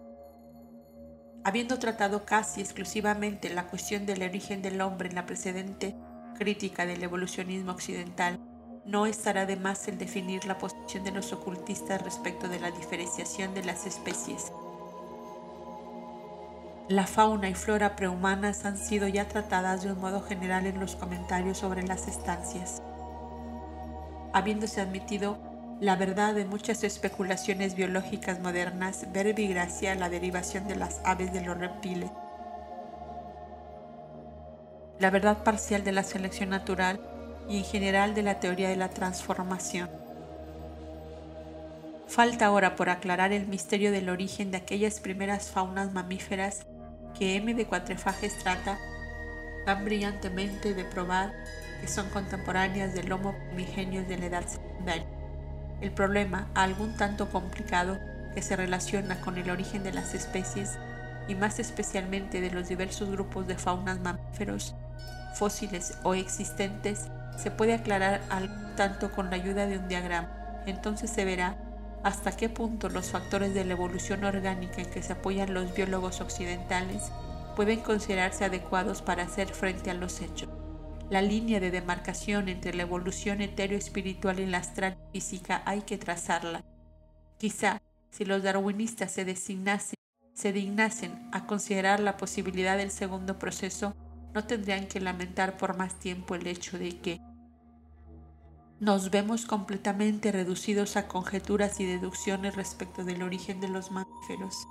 Habiendo 1.45 1.79
tratado 1.79 2.25
casi 2.25 2.63
exclusivamente 2.63 3.53
la 3.53 3.67
cuestión 3.67 4.07
del 4.07 4.23
origen 4.23 4.63
del 4.63 4.81
hombre 4.81 5.11
en 5.11 5.17
la 5.17 5.27
precedente 5.27 5.95
crítica 6.39 6.87
del 6.87 7.03
evolucionismo 7.03 7.73
occidental, 7.73 8.41
no 8.87 9.05
estará 9.05 9.45
de 9.45 9.57
más 9.57 9.87
el 9.87 9.99
definir 9.99 10.47
la 10.47 10.57
posición 10.57 11.05
de 11.05 11.11
los 11.11 11.35
ocultistas 11.35 12.01
respecto 12.01 12.49
de 12.49 12.61
la 12.61 12.71
diferenciación 12.71 13.53
de 13.53 13.65
las 13.65 13.85
especies. 13.85 14.51
La 16.89 17.07
fauna 17.07 17.51
y 17.51 17.55
flora 17.55 17.97
prehumanas 17.97 18.65
han 18.65 18.79
sido 18.79 19.09
ya 19.09 19.29
tratadas 19.29 19.83
de 19.83 19.93
un 19.93 20.01
modo 20.01 20.23
general 20.23 20.65
en 20.65 20.81
los 20.81 20.97
comentarios 20.97 21.59
sobre 21.59 21.83
las 21.83 22.09
estancias 22.09 22.81
habiéndose 24.35 24.81
admitido 24.81 25.39
la 25.81 25.95
verdad 25.97 26.35
de 26.35 26.45
muchas 26.45 26.83
especulaciones 26.83 27.77
biológicas 27.77 28.41
modernas, 28.41 29.07
gracia 29.13 29.95
la 29.95 30.09
derivación 30.09 30.67
de 30.67 30.77
las 30.77 31.01
aves 31.05 31.33
de 31.33 31.41
los 31.41 31.57
reptiles, 31.57 32.11
la 34.99 35.11
verdad 35.11 35.45
parcial 35.45 35.85
de 35.85 35.93
la 35.93 36.03
selección 36.03 36.51
natural 36.51 37.01
y 37.49 37.59
en 37.59 37.65
general 37.65 38.15
de 38.15 38.23
la 38.23 38.41
teoría 38.41 38.69
de 38.69 38.77
la 38.77 38.91
transformación. 38.91 39.89
Falta 42.09 42.47
ahora 42.47 42.75
por 42.75 42.91
aclarar 42.91 43.33
el 43.33 43.47
misterio 43.47 43.93
del 43.93 44.09
origen 44.09 44.51
de 44.51 44.59
aquellas 44.59 44.99
primeras 44.99 45.49
faunas 45.49 45.93
mamíferas 45.93 46.67
que 47.17 47.37
M. 47.37 47.55
de 47.55 47.67
Cuatrefages 47.67 48.37
trata 48.39 48.79
tan 49.65 49.85
brillantemente 49.85 50.75
de 50.75 50.85
probar 50.85 51.33
son 51.87 52.09
contemporáneas 52.11 52.95
del 52.95 53.11
Homo 53.13 53.35
primigenius 53.49 54.09
de 54.09 54.19
la 54.19 54.27
edad 54.27 54.47
secundaria. 54.47 55.07
El 55.81 55.93
problema, 55.93 56.49
algún 56.55 56.97
tanto 56.97 57.31
complicado, 57.31 57.99
que 58.35 58.43
se 58.43 58.57
relaciona 58.57 59.21
con 59.21 59.39
el 59.39 59.51
origen 59.51 59.83
de 59.85 59.93
las 59.93 60.15
especies 60.15 60.79
y 61.29 61.35
más 61.35 61.59
especialmente 61.59 62.41
de 62.41 62.51
los 62.51 62.69
diversos 62.69 63.11
grupos 63.11 63.47
de 63.47 63.57
faunas 63.57 64.01
mamíferos, 64.01 64.75
fósiles 65.35 65.99
o 66.03 66.15
existentes, 66.15 67.09
se 67.37 67.51
puede 67.51 67.75
aclarar 67.75 68.21
algún 68.31 68.77
tanto 68.77 69.11
con 69.11 69.31
la 69.31 69.37
ayuda 69.37 69.67
de 69.67 69.79
un 69.79 69.89
diagrama. 69.89 70.63
Entonces 70.67 71.11
se 71.11 71.25
verá 71.25 71.57
hasta 72.03 72.37
qué 72.37 72.49
punto 72.49 72.89
los 72.89 73.11
factores 73.11 73.55
de 73.55 73.65
la 73.65 73.73
evolución 73.73 74.25
orgánica 74.25 74.83
en 74.83 74.91
que 74.91 75.03
se 75.03 75.15
apoyan 75.15 75.55
los 75.55 75.75
biólogos 75.75 76.21
occidentales 76.21 77.11
pueden 77.57 77.81
considerarse 77.81 78.45
adecuados 78.45 79.01
para 79.01 79.23
hacer 79.23 79.49
frente 79.49 79.91
a 79.91 79.95
los 79.95 80.21
hechos. 80.21 80.49
La 81.15 81.23
línea 81.23 81.61
de 81.61 81.71
demarcación 81.71 82.49
entre 82.49 82.75
la 82.75 82.83
evolución 82.83 83.41
etéreo-espiritual 83.41 84.41
y 84.41 84.47
la 84.47 84.59
astral 84.59 84.99
física 85.13 85.63
hay 85.65 85.83
que 85.83 85.97
trazarla. 85.97 86.65
Quizá, 87.39 87.81
si 88.11 88.25
los 88.25 88.43
darwinistas 88.43 89.13
se, 89.13 89.25
designasen, 89.25 89.95
se 90.33 90.53
dignasen 90.53 91.29
a 91.31 91.47
considerar 91.47 92.01
la 92.01 92.17
posibilidad 92.17 92.77
del 92.77 92.91
segundo 92.91 93.39
proceso, 93.39 93.95
no 94.35 94.45
tendrían 94.45 94.89
que 94.89 94.99
lamentar 94.99 95.57
por 95.57 95.77
más 95.77 96.01
tiempo 96.01 96.35
el 96.35 96.49
hecho 96.49 96.81
de 96.81 96.99
que 96.99 97.21
nos 98.81 99.13
vemos 99.13 99.47
completamente 99.47 100.33
reducidos 100.33 100.97
a 100.97 101.07
conjeturas 101.07 101.79
y 101.79 101.87
deducciones 101.87 102.57
respecto 102.57 103.05
del 103.05 103.23
origen 103.23 103.61
de 103.61 103.69
los 103.69 103.93
mamíferos. 103.93 104.67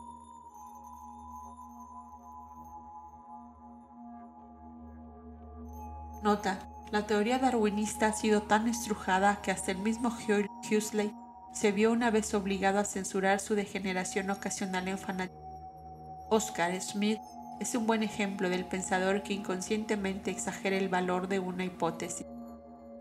Nota, 6.24 6.58
la 6.90 7.06
teoría 7.06 7.38
darwinista 7.38 8.08
ha 8.08 8.14
sido 8.14 8.44
tan 8.44 8.70
estrujada 8.70 9.42
que 9.42 9.52
hasta 9.52 9.72
el 9.72 9.80
mismo 9.80 10.08
Huxley 10.08 11.14
se 11.52 11.74
vio 11.74 11.92
una 11.92 12.12
vez 12.12 12.34
obligado 12.34 12.80
a 12.80 12.86
censurar 12.86 13.42
su 13.42 13.56
degeneración 13.56 14.30
ocasional 14.30 14.88
en 14.88 14.98
fanatismo. 14.98 16.28
Oscar 16.30 16.80
Smith 16.82 17.20
es 17.60 17.76
un 17.76 17.88
buen 17.88 18.04
ejemplo 18.04 18.48
del 18.48 18.64
pensador 18.64 19.22
que 19.22 19.34
inconscientemente 19.34 20.32
exagera 20.32 20.78
el 20.78 20.88
valor 20.88 21.28
de 21.28 21.40
una 21.40 21.66
hipótesis. 21.66 22.26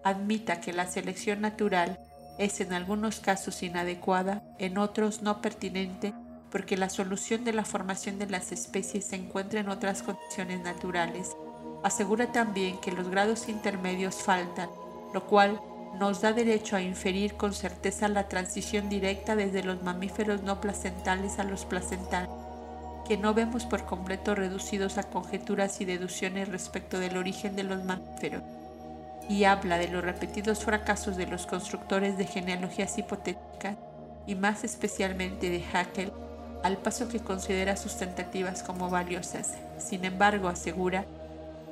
Admita 0.02 0.60
que 0.60 0.72
la 0.72 0.88
selección 0.88 1.42
natural 1.42 2.00
es 2.38 2.60
en 2.60 2.72
algunos 2.72 3.20
casos 3.20 3.62
inadecuada, 3.62 4.42
en 4.58 4.78
otros 4.78 5.22
no 5.22 5.40
pertinente, 5.40 6.12
porque 6.50 6.76
la 6.76 6.90
solución 6.90 7.44
de 7.44 7.52
la 7.52 7.64
formación 7.64 8.18
de 8.18 8.26
las 8.26 8.50
especies 8.50 9.06
se 9.06 9.16
encuentra 9.16 9.60
en 9.60 9.68
otras 9.68 10.02
condiciones 10.02 10.60
naturales 10.60 11.36
asegura 11.82 12.32
también 12.32 12.78
que 12.78 12.92
los 12.92 13.08
grados 13.08 13.48
intermedios 13.48 14.16
faltan, 14.16 14.70
lo 15.12 15.26
cual 15.26 15.60
nos 15.98 16.20
da 16.20 16.32
derecho 16.32 16.76
a 16.76 16.80
inferir 16.80 17.34
con 17.34 17.52
certeza 17.52 18.08
la 18.08 18.28
transición 18.28 18.88
directa 18.88 19.36
desde 19.36 19.62
los 19.62 19.82
mamíferos 19.82 20.42
no 20.42 20.60
placentales 20.60 21.38
a 21.38 21.44
los 21.44 21.64
placentales, 21.64 22.30
que 23.06 23.18
no 23.18 23.34
vemos 23.34 23.66
por 23.66 23.84
completo 23.84 24.34
reducidos 24.34 24.96
a 24.96 25.02
conjeturas 25.02 25.80
y 25.80 25.84
deducciones 25.84 26.48
respecto 26.48 26.98
del 26.98 27.16
origen 27.16 27.56
de 27.56 27.64
los 27.64 27.84
mamíferos, 27.84 28.42
y 29.28 29.44
habla 29.44 29.78
de 29.78 29.88
los 29.88 30.02
repetidos 30.02 30.64
fracasos 30.64 31.16
de 31.16 31.26
los 31.26 31.46
constructores 31.46 32.16
de 32.16 32.26
genealogías 32.26 32.96
hipotéticas 32.98 33.76
y 34.26 34.34
más 34.34 34.64
especialmente 34.64 35.50
de 35.50 35.64
Haeckel, 35.72 36.12
al 36.62 36.78
paso 36.78 37.08
que 37.08 37.20
considera 37.20 37.76
sus 37.76 37.96
tentativas 37.96 38.62
como 38.62 38.88
valiosas. 38.88 39.54
Sin 39.78 40.04
embargo, 40.04 40.48
asegura 40.48 41.04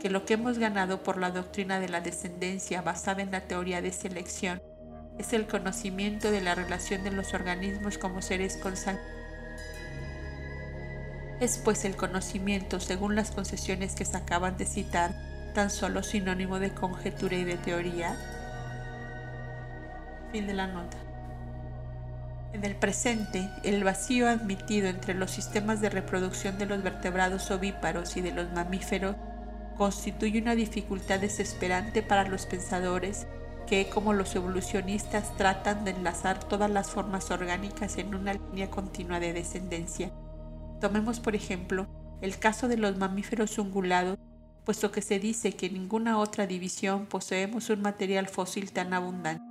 que 0.01 0.11
lo 0.11 0.25
que 0.25 0.35
hemos 0.35 0.59
ganado 0.59 1.03
por 1.03 1.19
la 1.19 1.31
doctrina 1.31 1.79
de 1.79 1.89
la 1.89 2.01
descendencia 2.01 2.83
basada 2.83 3.23
en 3.23 3.31
la 3.31 3.43
teoría 3.43 3.83
de 3.83 3.93
selección 3.93 4.61
es 5.19 5.33
el 5.33 5.47
conocimiento 5.47 6.31
de 6.31 6.41
la 6.41 6.55
relación 6.55 7.05
de 7.05 7.13
los 7.13 7.35
organismos 7.35 7.99
como 7.99 8.23
seres 8.23 8.57
consanguíneos. 8.57 9.21
Es 11.41 11.59
pues 11.59 11.85
el 11.85 11.97
conocimiento, 11.97 12.81
según 12.81 13.15
las 13.15 13.31
concesiones 13.31 13.95
que 13.95 14.05
se 14.05 14.17
acaban 14.17 14.57
de 14.57 14.67
citar, 14.67 15.15
tan 15.55 15.71
solo 15.71 16.03
sinónimo 16.03 16.59
de 16.59 16.73
conjetura 16.73 17.37
y 17.37 17.45
de 17.45 17.57
teoría. 17.57 18.17
Fin 20.33 20.47
de 20.47 20.55
la 20.55 20.67
nota. 20.67 20.97
En 22.53 22.65
el 22.65 22.75
presente, 22.75 23.49
el 23.63 23.85
vacío 23.85 24.29
admitido 24.29 24.89
entre 24.89 25.15
los 25.15 25.31
sistemas 25.31 25.81
de 25.81 25.89
reproducción 25.89 26.59
de 26.59 26.67
los 26.67 26.83
vertebrados 26.83 27.51
ovíparos 27.51 28.17
y 28.17 28.23
de 28.23 28.33
los 28.33 28.51
mamíferos 28.53 29.17
constituye 29.81 30.43
una 30.43 30.55
dificultad 30.55 31.21
desesperante 31.21 32.03
para 32.03 32.29
los 32.29 32.45
pensadores 32.45 33.27
que, 33.67 33.89
como 33.89 34.13
los 34.13 34.37
evolucionistas, 34.37 35.35
tratan 35.39 35.87
de 35.87 35.93
enlazar 35.93 36.39
todas 36.39 36.71
las 36.71 36.91
formas 36.91 37.31
orgánicas 37.31 37.97
en 37.97 38.15
una 38.15 38.35
línea 38.35 38.69
continua 38.69 39.21
de 39.21 39.33
descendencia. 39.33 40.13
Tomemos, 40.83 41.19
por 41.19 41.35
ejemplo, 41.35 41.89
el 42.21 42.39
caso 42.39 42.69
de 42.69 42.77
los 42.77 42.99
mamíferos 42.99 43.57
ungulados, 43.59 44.19
puesto 44.67 44.93
que 44.93 45.01
se 45.01 45.19
dice 45.19 45.53
que 45.53 45.65
en 45.65 45.73
ninguna 45.73 46.19
otra 46.19 46.47
división 46.47 47.07
poseemos 47.07 47.71
un 47.71 47.81
material 47.81 48.29
fósil 48.29 48.73
tan 48.73 48.93
abundante. 48.93 49.43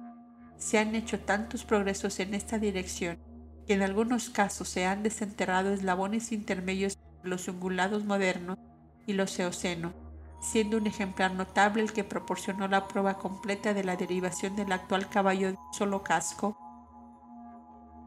Se 0.59 0.77
han 0.77 0.93
hecho 0.93 1.19
tantos 1.21 1.65
progresos 1.65 2.19
en 2.19 2.35
esta 2.35 2.59
dirección 2.59 3.17
que 3.65 3.73
en 3.73 3.81
algunos 3.81 4.29
casos 4.29 4.69
se 4.69 4.85
han 4.85 5.01
desenterrado 5.01 5.73
eslabones 5.73 6.31
intermedios 6.31 6.99
entre 7.15 7.31
los 7.31 7.47
ungulados 7.47 8.05
modernos 8.05 8.59
y 9.07 9.13
los 9.13 9.39
eocenos 9.39 9.93
siendo 10.39 10.77
un 10.77 10.87
ejemplar 10.87 11.33
notable 11.33 11.83
el 11.83 11.93
que 11.93 12.03
proporcionó 12.03 12.67
la 12.67 12.87
prueba 12.87 13.17
completa 13.17 13.73
de 13.73 13.83
la 13.83 13.95
derivación 13.95 14.55
del 14.55 14.71
actual 14.71 15.09
caballo 15.09 15.51
de 15.51 15.57
solo 15.73 16.03
casco 16.03 16.57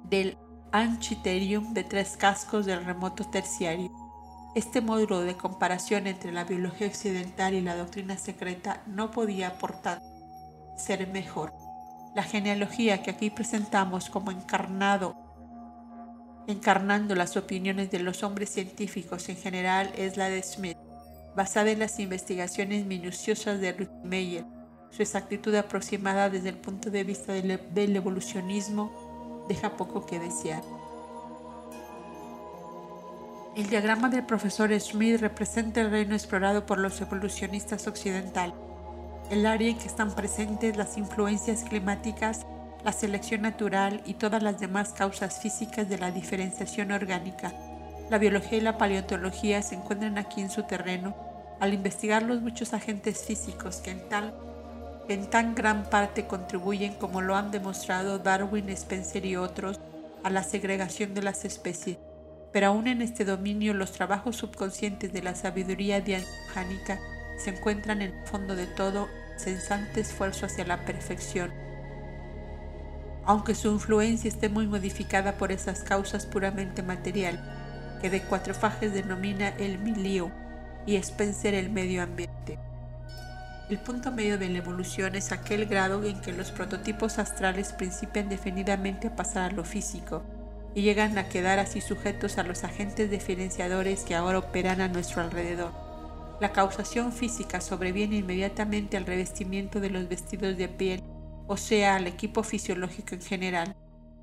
del 0.05 0.39
Anchiterium 0.73 1.75
de 1.75 1.85
tres 1.85 2.17
cascos 2.17 2.67
del 2.67 2.85
remoto 2.85 3.25
terciario. 3.25 3.91
Este 4.55 4.81
módulo 4.81 5.21
de 5.21 5.37
comparación 5.37 6.07
entre 6.07 6.33
la 6.33 6.45
biología 6.45 6.87
occidental 6.87 7.55
y 7.55 7.61
la 7.61 7.77
doctrina 7.77 8.17
secreta 8.17 8.83
no 8.87 9.11
podía 9.11 9.49
aportar 9.49 10.01
ser 10.77 11.07
mejor. 11.09 11.53
La 12.15 12.23
genealogía 12.23 13.03
que 13.03 13.11
aquí 13.11 13.31
presentamos 13.31 14.11
como 14.11 14.31
encarnado 14.31 15.17
encarnando 16.47 17.15
las 17.15 17.37
opiniones 17.37 17.91
de 17.91 18.01
los 18.01 18.23
hombres 18.23 18.51
científicos 18.51 19.29
en 19.29 19.37
general 19.37 19.93
es 19.97 20.17
la 20.17 20.29
de 20.29 20.43
Smith, 20.43 20.77
basada 21.35 21.71
en 21.71 21.79
las 21.79 21.99
investigaciones 21.99 22.87
minuciosas 22.87 23.61
de 23.61 23.73
Ruth 23.73 24.05
Meyer. 24.05 24.45
Su 24.91 25.03
exactitud 25.03 25.55
aproximada 25.55 26.29
desde 26.29 26.51
el 26.51 26.57
punto 26.57 26.91
de 26.91 27.05
vista 27.05 27.33
del, 27.33 27.61
del 27.73 27.97
evolucionismo 27.97 29.45
deja 29.49 29.77
poco 29.77 30.05
que 30.05 30.19
desear. 30.19 30.63
El 33.57 33.69
diagrama 33.69 34.09
del 34.09 34.25
profesor 34.25 34.73
Smith 34.81 35.21
representa 35.21 35.81
el 35.81 35.91
reino 35.91 36.15
explorado 36.15 36.65
por 36.65 36.79
los 36.79 37.01
evolucionistas 37.01 37.87
occidentales, 37.87 38.55
el 39.31 39.47
área 39.47 39.69
en 39.69 39.79
que 39.79 39.87
están 39.87 40.15
presentes 40.15 40.77
las 40.77 40.97
influencias 40.97 41.65
climáticas 41.65 42.47
la 42.85 42.93
selección 42.93 43.43
natural 43.43 44.03
y 44.07 44.15
todas 44.15 44.43
las 44.43 44.59
demás 44.59 44.93
causas 44.93 45.41
físicas 45.41 45.89
de 45.89 45.99
la 45.99 46.11
diferenciación 46.11 46.93
orgánica. 46.93 47.53
La 48.13 48.19
biología 48.19 48.59
y 48.59 48.61
la 48.61 48.77
paleontología 48.77 49.63
se 49.63 49.75
encuentran 49.75 50.19
aquí 50.19 50.43
en 50.43 50.51
su 50.51 50.65
terreno 50.65 51.17
al 51.61 51.73
investigar 51.73 52.23
los 52.23 52.43
muchos 52.43 52.75
agentes 52.75 53.25
físicos 53.25 53.77
que 53.77 53.91
en, 53.91 54.07
tal, 54.11 54.35
en 55.09 55.31
tan 55.31 55.55
gran 55.55 55.85
parte 55.85 56.27
contribuyen, 56.27 56.93
como 56.93 57.23
lo 57.23 57.37
han 57.37 57.51
demostrado 57.51 58.19
Darwin, 58.19 58.69
Spencer 58.69 59.25
y 59.25 59.37
otros, 59.37 59.81
a 60.25 60.29
la 60.29 60.43
segregación 60.43 61.15
de 61.15 61.23
las 61.23 61.47
especies. 61.47 61.97
Pero 62.53 62.67
aún 62.67 62.87
en 62.87 63.01
este 63.01 63.25
dominio 63.25 63.73
los 63.73 63.93
trabajos 63.93 64.37
subconscientes 64.37 65.11
de 65.15 65.23
la 65.23 65.35
sabiduría 65.35 66.03
dianánica 66.03 67.01
se 67.43 67.49
encuentran 67.49 68.03
en 68.03 68.13
el 68.13 68.27
fondo 68.27 68.55
de 68.55 68.67
todo, 68.67 69.09
sensante 69.39 70.03
esfuerzo 70.03 70.45
hacia 70.45 70.67
la 70.67 70.85
perfección 70.85 71.51
aunque 73.25 73.55
su 73.55 73.71
influencia 73.71 74.29
esté 74.29 74.49
muy 74.49 74.67
modificada 74.67 75.39
por 75.39 75.53
esas 75.53 75.85
causas 75.85 76.27
puramente 76.27 76.83
material, 76.83 77.62
que 78.03 78.11
de 78.11 78.21
cuatro 78.21 78.53
fajes 78.53 78.93
denomina 78.93 79.49
el 79.59 79.79
milieu 79.79 80.31
y 80.85 80.97
Spencer 80.97 81.55
el 81.55 81.71
medio 81.71 82.03
ambiente. 82.03 82.59
El 83.71 83.79
punto 83.79 84.11
medio 84.11 84.37
de 84.37 84.49
la 84.49 84.59
evolución 84.59 85.15
es 85.15 85.31
aquel 85.33 85.67
grado 85.67 86.05
en 86.05 86.21
que 86.21 86.33
los 86.33 86.51
prototipos 86.51 87.19
astrales 87.19 87.73
principian 87.73 88.29
definidamente 88.29 89.07
a 89.07 89.17
pasar 89.17 89.51
a 89.51 89.55
lo 89.55 89.65
físico 89.65 90.23
y 90.75 90.83
llegan 90.83 91.17
a 91.17 91.29
quedar 91.29 91.61
así 91.61 91.81
sujetos 91.81 92.39
a 92.39 92.43
los 92.43 92.65
agentes 92.65 93.11
diferenciadores 93.11 94.03
que 94.03 94.17
ahora 94.17 94.41
operan 94.41 94.81
a 94.81 94.89
nuestro 94.89 95.23
alrededor. 95.23 95.73
La 96.41 96.53
causación 96.53 97.13
física 97.13 97.61
sobreviene 97.61 98.17
inmediatamente 98.17 98.97
al 98.97 99.07
revestimiento 99.07 99.81
de 99.81 99.91
los 99.91 100.09
vestidos 100.09 100.57
de 100.57 100.69
piel 100.69 101.03
o 101.47 101.57
sea 101.57 101.97
al 101.97 102.07
equipo 102.07 102.43
fisiológico 102.43 103.15
en 103.15 103.23
general, 103.23 103.77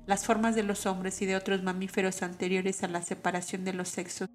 las 0.06 0.24
formas 0.24 0.54
de 0.54 0.62
los 0.62 0.86
hombres 0.86 1.20
y 1.22 1.26
de 1.26 1.36
otros 1.36 1.62
mamíferos 1.62 2.22
anteriores 2.22 2.82
a 2.82 2.88
la 2.88 3.02
separación 3.02 3.64
de 3.64 3.72
los 3.72 3.88
sexos 3.88 4.28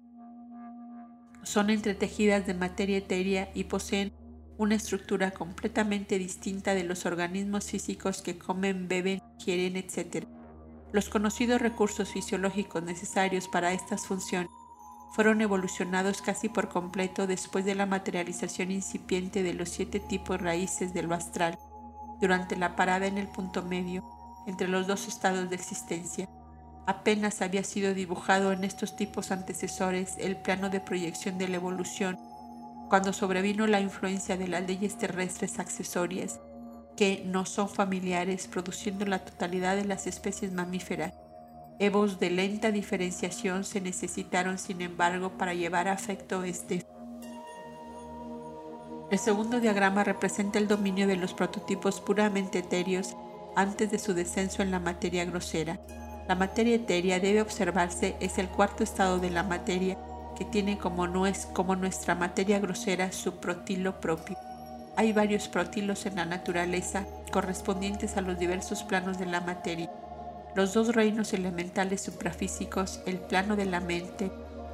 son 1.42 1.70
entretejidas 1.70 2.46
de 2.46 2.54
materia 2.54 2.98
etérea 2.98 3.50
y 3.54 3.64
poseen 3.64 4.12
una 4.58 4.74
estructura 4.74 5.30
completamente 5.30 6.18
distinta 6.18 6.74
de 6.74 6.82
los 6.82 7.06
organismos 7.06 7.66
físicos 7.66 8.22
que 8.22 8.38
comen, 8.38 8.88
beben, 8.88 9.22
quieren, 9.42 9.76
etc. 9.76 10.26
Los 10.92 11.08
conocidos 11.08 11.60
recursos 11.60 12.10
fisiológicos 12.10 12.82
necesarios 12.82 13.48
para 13.48 13.72
estas 13.72 14.06
funciones 14.06 14.50
fueron 15.14 15.40
evolucionados 15.40 16.20
casi 16.20 16.48
por 16.48 16.68
completo 16.68 17.26
después 17.26 17.64
de 17.64 17.74
la 17.74 17.86
materialización 17.86 18.70
incipiente 18.70 19.42
de 19.42 19.54
los 19.54 19.68
siete 19.68 20.00
tipos 20.00 20.40
raíces 20.40 20.94
de 20.94 21.02
lo 21.02 21.14
astral 21.14 21.58
durante 22.20 22.56
la 22.56 22.76
parada 22.76 23.06
en 23.06 23.18
el 23.18 23.28
punto 23.28 23.62
medio 23.62 24.15
entre 24.46 24.68
los 24.68 24.86
dos 24.86 25.08
estados 25.08 25.50
de 25.50 25.56
existencia. 25.56 26.28
Apenas 26.86 27.42
había 27.42 27.64
sido 27.64 27.94
dibujado 27.94 28.52
en 28.52 28.64
estos 28.64 28.96
tipos 28.96 29.30
antecesores 29.30 30.14
el 30.18 30.36
plano 30.36 30.70
de 30.70 30.80
proyección 30.80 31.36
de 31.38 31.48
la 31.48 31.56
evolución, 31.56 32.18
cuando 32.88 33.12
sobrevino 33.12 33.66
la 33.66 33.80
influencia 33.80 34.36
de 34.36 34.48
las 34.48 34.66
leyes 34.66 34.96
terrestres 34.96 35.58
accesorias, 35.58 36.40
que 36.96 37.24
no 37.26 37.44
son 37.44 37.68
familiares, 37.68 38.46
produciendo 38.46 39.04
la 39.04 39.24
totalidad 39.24 39.76
de 39.76 39.84
las 39.84 40.06
especies 40.06 40.52
mamíferas. 40.52 41.12
Evos 41.78 42.18
de 42.20 42.30
lenta 42.30 42.70
diferenciación 42.70 43.64
se 43.64 43.80
necesitaron, 43.80 44.58
sin 44.58 44.80
embargo, 44.80 45.32
para 45.36 45.52
llevar 45.52 45.88
a 45.88 45.92
efecto 45.92 46.42
este 46.44 46.86
el 49.08 49.20
segundo 49.20 49.60
diagrama 49.60 50.02
representa 50.02 50.58
el 50.58 50.66
dominio 50.66 51.06
de 51.06 51.14
los 51.14 51.32
prototipos 51.32 52.00
puramente 52.00 52.58
etéreos 52.58 53.14
antes 53.56 53.90
de 53.90 53.98
su 53.98 54.14
descenso 54.14 54.62
en 54.62 54.70
la 54.70 54.78
materia 54.78 55.24
grosera. 55.24 55.80
La 56.28 56.34
materia 56.34 56.76
etérea 56.76 57.18
debe 57.18 57.40
observarse 57.40 58.16
es 58.20 58.38
el 58.38 58.48
cuarto 58.48 58.84
estado 58.84 59.18
de 59.18 59.30
la 59.30 59.42
materia 59.42 59.96
que 60.36 60.44
tiene 60.44 60.78
como, 60.78 61.06
como 61.52 61.74
nuestra 61.74 62.14
materia 62.14 62.60
grosera 62.60 63.10
su 63.10 63.36
protilo 63.36 64.00
propio. 64.00 64.36
Hay 64.96 65.12
varios 65.12 65.48
protilos 65.48 66.06
en 66.06 66.16
la 66.16 66.26
naturaleza 66.26 67.06
correspondientes 67.32 68.16
a 68.16 68.20
los 68.20 68.38
diversos 68.38 68.82
planos 68.82 69.18
de 69.18 69.26
la 69.26 69.40
materia. 69.40 69.90
Los 70.54 70.74
dos 70.74 70.94
reinos 70.94 71.32
elementales 71.32 72.00
suprafísicos, 72.02 73.00
el 73.06 73.18
plano 73.18 73.56
de 73.56 73.66
la 73.66 73.80
mente, 73.80 74.30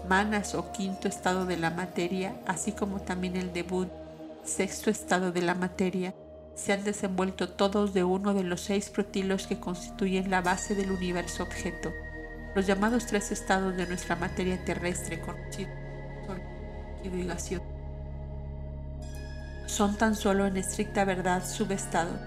manas 0.09 0.55
o 0.55 0.73
quinto 0.73 1.09
estado 1.09 1.47
de 1.47 1.57
la 1.57 1.71
materia, 1.71 2.35
así 2.47 2.73
como 2.73 3.01
también 3.01 3.37
el 3.37 3.53
debut 3.53 3.88
sexto 4.45 4.90
estado 4.90 5.33
de 5.33 5.42
la 5.42 5.55
materia, 5.55 6.14
se 6.55 6.73
han 6.73 6.85
desenvuelto 6.85 7.49
todos 7.49 7.95
de 7.95 8.05
uno 8.05 8.35
de 8.35 8.45
los 8.45 8.61
seis 8.61 8.91
protilos 8.91 9.47
que 9.47 9.59
constituyen 9.59 10.31
la 10.31 10.43
base 10.43 10.75
del 10.75 10.93
universo 10.93 11.43
objeto, 11.43 11.93
los 12.55 12.67
llamados 12.67 13.07
tres 13.07 13.33
estados 13.33 13.77
de 13.77 13.87
nuestra 13.87 14.17
materia 14.17 14.62
terrestre 14.65 15.21
conocidos 15.21 15.83
son 19.67 19.97
tan 19.97 20.15
solo 20.15 20.47
en 20.47 20.57
estricta 20.57 21.05
verdad 21.05 21.45
subestados. 21.47 22.21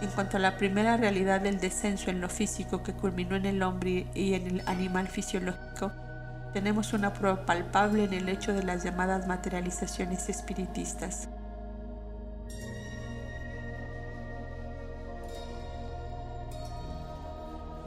En 0.00 0.08
cuanto 0.10 0.36
a 0.36 0.40
la 0.40 0.56
primera 0.56 0.96
realidad 0.96 1.40
del 1.40 1.58
descenso 1.58 2.10
en 2.10 2.20
lo 2.20 2.28
físico 2.28 2.82
que 2.82 2.92
culminó 2.92 3.36
en 3.36 3.46
el 3.46 3.62
hombre 3.62 4.06
y 4.14 4.34
en 4.34 4.46
el 4.46 4.62
animal 4.66 5.08
fisiológico, 5.08 5.92
tenemos 6.52 6.92
una 6.92 7.12
prueba 7.12 7.44
palpable 7.46 8.04
en 8.04 8.12
el 8.12 8.28
hecho 8.28 8.52
de 8.52 8.62
las 8.62 8.82
llamadas 8.82 9.26
materializaciones 9.26 10.28
espiritistas. 10.28 11.28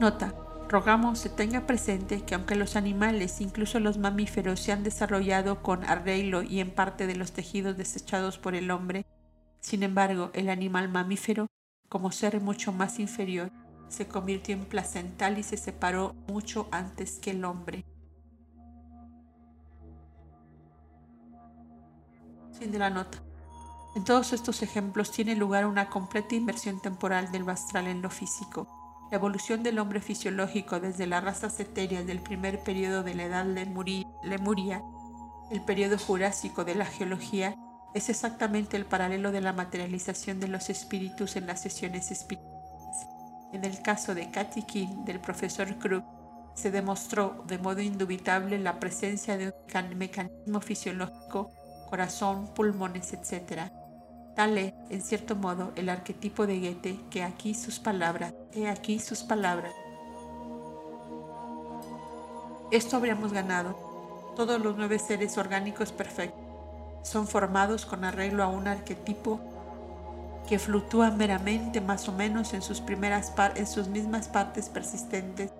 Nota. 0.00 0.34
Rogamos 0.70 1.18
se 1.18 1.28
tenga 1.28 1.66
presente 1.66 2.22
que 2.22 2.34
aunque 2.34 2.56
los 2.56 2.74
animales, 2.74 3.42
incluso 3.42 3.80
los 3.80 3.98
mamíferos, 3.98 4.58
se 4.58 4.72
han 4.72 4.82
desarrollado 4.82 5.62
con 5.62 5.84
arreglo 5.84 6.42
y 6.42 6.60
en 6.60 6.70
parte 6.70 7.06
de 7.06 7.16
los 7.16 7.32
tejidos 7.32 7.76
desechados 7.76 8.38
por 8.38 8.54
el 8.54 8.70
hombre, 8.70 9.04
sin 9.60 9.82
embargo, 9.82 10.30
el 10.32 10.48
animal 10.48 10.88
mamífero, 10.88 11.48
como 11.90 12.12
ser 12.12 12.40
mucho 12.40 12.72
más 12.72 12.98
inferior, 12.98 13.50
se 13.88 14.08
convirtió 14.08 14.54
en 14.54 14.64
placental 14.64 15.36
y 15.36 15.42
se 15.42 15.58
separó 15.58 16.14
mucho 16.28 16.66
antes 16.70 17.18
que 17.18 17.32
el 17.32 17.44
hombre. 17.44 17.84
Fin 22.58 22.72
de 22.72 22.78
la 22.78 22.88
nota. 22.88 23.18
En 23.94 24.04
todos 24.04 24.32
estos 24.32 24.62
ejemplos 24.62 25.12
tiene 25.12 25.36
lugar 25.36 25.66
una 25.66 25.90
completa 25.90 26.36
inversión 26.36 26.80
temporal 26.80 27.30
del 27.32 27.46
astral 27.50 27.86
en 27.86 28.00
lo 28.00 28.08
físico 28.08 28.79
la 29.10 29.16
evolución 29.16 29.62
del 29.62 29.78
hombre 29.78 30.00
fisiológico 30.00 30.78
desde 30.78 31.06
las 31.06 31.24
razas 31.24 31.58
etéreas 31.58 32.06
del 32.06 32.20
primer 32.20 32.60
periodo 32.62 33.02
de 33.02 33.14
la 33.14 33.24
edad 33.24 33.44
lemuria, 33.44 34.82
el 35.50 35.60
periodo 35.62 35.98
jurásico 35.98 36.64
de 36.64 36.76
la 36.76 36.84
geología, 36.86 37.56
es 37.92 38.08
exactamente 38.08 38.76
el 38.76 38.86
paralelo 38.86 39.32
de 39.32 39.40
la 39.40 39.52
materialización 39.52 40.38
de 40.38 40.46
los 40.46 40.70
espíritus 40.70 41.34
en 41.34 41.48
las 41.48 41.60
sesiones 41.60 42.12
espirituales. 42.12 42.60
En 43.52 43.64
el 43.64 43.82
caso 43.82 44.14
de 44.14 44.30
Cathy 44.30 44.62
King 44.62 45.04
del 45.04 45.18
profesor 45.18 45.76
Krug, 45.78 46.04
se 46.54 46.70
demostró 46.70 47.44
de 47.48 47.58
modo 47.58 47.80
indubitable 47.80 48.58
la 48.60 48.78
presencia 48.78 49.36
de 49.36 49.48
un 49.48 49.98
mecanismo 49.98 50.60
fisiológico, 50.60 51.50
corazón, 51.88 52.54
pulmones, 52.54 53.12
etc., 53.12 53.72
Tal 54.40 54.56
en 54.56 55.02
cierto 55.02 55.36
modo, 55.36 55.70
el 55.76 55.90
arquetipo 55.90 56.46
de 56.46 56.60
Goethe, 56.60 56.98
que 57.10 57.22
aquí 57.22 57.52
sus 57.52 57.78
palabras, 57.78 58.32
he 58.54 58.70
aquí 58.70 58.98
sus 58.98 59.22
palabras. 59.22 59.74
Esto 62.70 62.96
habríamos 62.96 63.34
ganado, 63.34 64.32
todos 64.36 64.58
los 64.58 64.78
nueve 64.78 64.98
seres 64.98 65.36
orgánicos 65.36 65.92
perfectos, 65.92 66.40
son 67.02 67.28
formados 67.28 67.84
con 67.84 68.02
arreglo 68.02 68.42
a 68.42 68.46
un 68.46 68.66
arquetipo 68.66 69.40
que 70.48 70.58
fluctúa 70.58 71.10
meramente 71.10 71.82
más 71.82 72.08
o 72.08 72.12
menos 72.12 72.54
en 72.54 72.62
sus, 72.62 72.80
primeras 72.80 73.34
en 73.56 73.66
sus 73.66 73.88
mismas 73.88 74.26
partes 74.28 74.70
persistentes 74.70 75.50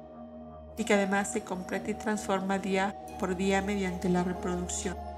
y 0.79 0.85
que 0.85 0.95
además 0.95 1.31
se 1.31 1.43
completa 1.43 1.91
y 1.91 1.95
transforma 1.97 2.59
día 2.59 2.97
por 3.19 3.37
día 3.37 3.61
mediante 3.61 4.09
la 4.09 4.25
reproducción. 4.25 5.10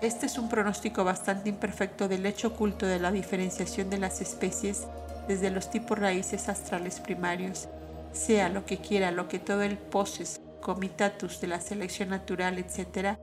Este 0.00 0.26
es 0.26 0.38
un 0.38 0.48
pronóstico 0.48 1.04
bastante 1.04 1.48
imperfecto 1.48 2.08
del 2.08 2.26
hecho 2.26 2.48
oculto 2.48 2.86
de 2.86 2.98
la 2.98 3.12
diferenciación 3.12 3.90
de 3.90 3.98
las 3.98 4.20
especies 4.20 4.86
desde 5.28 5.50
los 5.50 5.70
tipos 5.70 5.98
raíces 5.98 6.48
astrales 6.48 7.00
primarios, 7.00 7.68
sea 8.12 8.48
lo 8.48 8.66
que 8.66 8.78
quiera, 8.78 9.10
lo 9.10 9.28
que 9.28 9.38
todo 9.38 9.62
el 9.62 9.78
poses, 9.78 10.40
comitatus 10.60 11.40
de 11.40 11.46
la 11.46 11.60
selección 11.60 12.10
natural, 12.10 12.58
etc., 12.58 13.18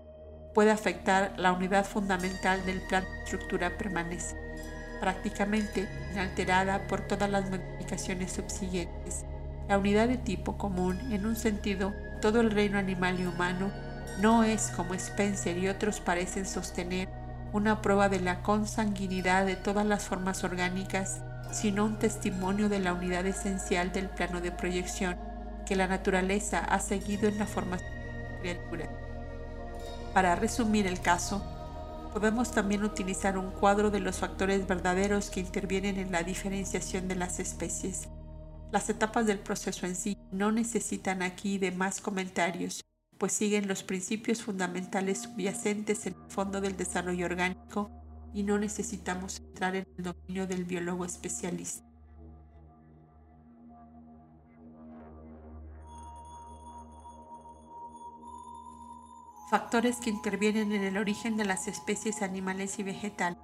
puede 0.53 0.71
afectar 0.71 1.33
la 1.37 1.53
unidad 1.53 1.85
fundamental 1.85 2.65
del 2.65 2.81
plan 2.87 3.03
de 3.03 3.23
estructura 3.23 3.77
permanece, 3.77 4.35
prácticamente 4.99 5.87
inalterada 6.11 6.87
por 6.87 7.01
todas 7.01 7.29
las 7.29 7.49
modificaciones 7.49 8.33
subsiguientes. 8.33 9.23
La 9.69 9.77
unidad 9.77 10.07
de 10.07 10.17
tipo 10.17 10.57
común, 10.57 10.99
en 11.11 11.25
un 11.25 11.35
sentido, 11.35 11.93
todo 12.21 12.41
el 12.41 12.51
reino 12.51 12.77
animal 12.77 13.19
y 13.19 13.25
humano, 13.25 13.71
no 14.19 14.43
es, 14.43 14.71
como 14.75 14.93
Spencer 14.93 15.57
y 15.57 15.67
otros 15.67 15.99
parecen 15.99 16.45
sostener, 16.45 17.09
una 17.53 17.81
prueba 17.81 18.09
de 18.09 18.19
la 18.19 18.43
consanguinidad 18.43 19.45
de 19.45 19.55
todas 19.55 19.85
las 19.85 20.03
formas 20.03 20.43
orgánicas, 20.43 21.21
sino 21.51 21.85
un 21.85 21.99
testimonio 21.99 22.69
de 22.69 22.79
la 22.79 22.93
unidad 22.93 23.25
esencial 23.25 23.91
del 23.91 24.09
plano 24.09 24.41
de 24.41 24.51
proyección 24.51 25.17
que 25.65 25.75
la 25.75 25.87
naturaleza 25.87 26.59
ha 26.59 26.79
seguido 26.79 27.27
en 27.27 27.37
la 27.37 27.45
formación 27.45 27.91
de 27.91 28.23
la 28.23 28.39
criatura. 28.39 28.89
Para 30.13 30.35
resumir 30.35 30.87
el 30.87 31.01
caso, 31.01 31.41
podemos 32.13 32.51
también 32.51 32.83
utilizar 32.83 33.37
un 33.37 33.51
cuadro 33.51 33.91
de 33.91 33.99
los 33.99 34.17
factores 34.17 34.67
verdaderos 34.67 35.29
que 35.29 35.39
intervienen 35.39 35.97
en 35.97 36.11
la 36.11 36.23
diferenciación 36.23 37.07
de 37.07 37.15
las 37.15 37.39
especies. 37.39 38.07
Las 38.71 38.89
etapas 38.89 39.25
del 39.25 39.39
proceso 39.39 39.85
en 39.85 39.95
sí 39.95 40.17
no 40.31 40.51
necesitan 40.51 41.21
aquí 41.21 41.57
de 41.57 41.71
más 41.71 42.01
comentarios, 42.01 42.81
pues 43.21 43.33
siguen 43.33 43.67
los 43.67 43.83
principios 43.83 44.41
fundamentales 44.41 45.19
subyacentes 45.19 46.07
en 46.07 46.15
el 46.15 46.31
fondo 46.31 46.59
del 46.59 46.75
desarrollo 46.75 47.27
orgánico 47.27 47.91
y 48.33 48.41
no 48.41 48.57
necesitamos 48.57 49.37
entrar 49.41 49.75
en 49.75 49.85
el 49.95 50.03
dominio 50.05 50.47
del 50.47 50.65
biólogo 50.65 51.05
especialista. 51.05 51.85
Factores 59.51 59.97
que 59.97 60.09
intervienen 60.09 60.71
en 60.71 60.83
el 60.83 60.97
origen 60.97 61.37
de 61.37 61.45
las 61.45 61.67
especies 61.67 62.23
animales 62.23 62.79
y 62.79 62.83
vegetales. 62.83 63.37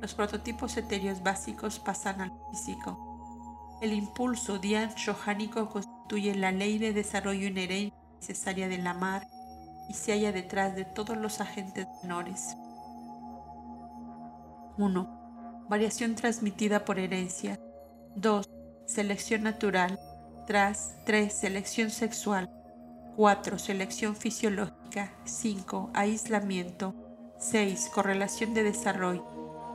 Los 0.00 0.14
prototipos 0.14 0.76
etéreos 0.76 1.24
básicos 1.24 1.80
pasan 1.80 2.20
al 2.20 2.32
físico. 2.52 3.76
El 3.82 3.92
impulso 3.92 4.60
dian-shohánico 4.60 5.68
constituye 5.68 6.36
la 6.36 6.52
ley 6.52 6.78
de 6.78 6.92
desarrollo 6.92 7.48
inherente 7.48 7.99
necesaria 8.20 8.68
de 8.68 8.78
la 8.78 8.92
mar 8.94 9.26
y 9.88 9.94
se 9.94 10.12
halla 10.12 10.30
detrás 10.30 10.76
de 10.76 10.84
todos 10.84 11.16
los 11.16 11.40
agentes 11.40 11.86
menores. 12.02 12.56
1. 14.76 15.66
Variación 15.68 16.14
transmitida 16.14 16.84
por 16.84 16.98
herencia. 16.98 17.58
2. 18.16 18.48
Selección 18.86 19.42
natural. 19.42 19.98
3. 20.46 21.32
Selección 21.32 21.90
sexual. 21.90 22.50
4. 23.16 23.58
Selección 23.58 24.14
fisiológica. 24.14 25.12
5. 25.24 25.90
Aislamiento. 25.94 26.94
6. 27.38 27.90
Correlación 27.94 28.54
de 28.54 28.64
desarrollo. 28.64 29.24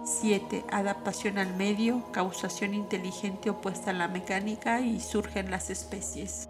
7. 0.05 0.65
Adaptación 0.71 1.39
al 1.39 1.55
medio, 1.55 2.11
causación 2.11 2.75
inteligente 2.75 3.49
opuesta 3.49 3.89
a 3.89 3.93
la 3.93 4.07
mecánica 4.07 4.81
y 4.81 4.99
surgen 4.99 5.49
las 5.49 5.69
especies. 5.69 6.47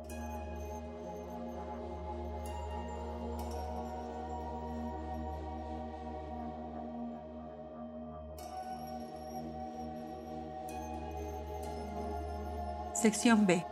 Sección 13.06 13.46
B. 13.46 13.63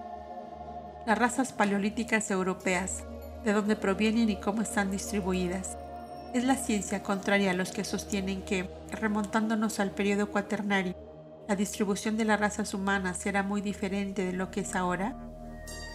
Las 1.08 1.18
razas 1.18 1.54
paleolíticas 1.54 2.30
europeas 2.30 3.04
de 3.44 3.52
dónde 3.52 3.76
provienen 3.76 4.30
y 4.30 4.36
cómo 4.36 4.62
están 4.62 4.92
distribuidas. 4.92 5.76
Es 6.36 6.44
la 6.44 6.56
ciencia 6.56 7.02
contraria 7.02 7.50
a 7.50 7.56
los 7.56 7.72
que 7.72 7.84
sostienen 7.84 8.44
que, 8.44 8.70
remontándonos 8.92 9.80
al 9.80 9.90
periodo 9.90 10.30
cuaternario, 10.30 10.94
la 11.48 11.56
distribución 11.56 12.16
de 12.16 12.26
las 12.26 12.40
razas 12.40 12.76
humanas 12.76 13.26
era 13.26 13.42
muy 13.42 13.62
diferente 13.62 14.24
de 14.24 14.34
lo 14.34 14.52
que 14.52 14.60
es 14.60 14.76
ahora. 14.76 15.18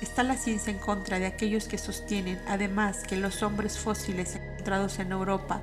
Está 0.03 0.25
la 0.25 0.37
ciencia 0.37 0.73
en 0.73 0.81
contra 0.81 1.21
de 1.21 1.27
aquellos 1.27 1.69
que 1.69 1.79
sostienen, 1.79 2.41
además, 2.49 3.05
que 3.05 3.17
los 3.17 3.45
hombres 3.45 3.79
fósiles 3.79 4.35
encontrados 4.35 4.99
en 4.99 5.13
Europa, 5.13 5.63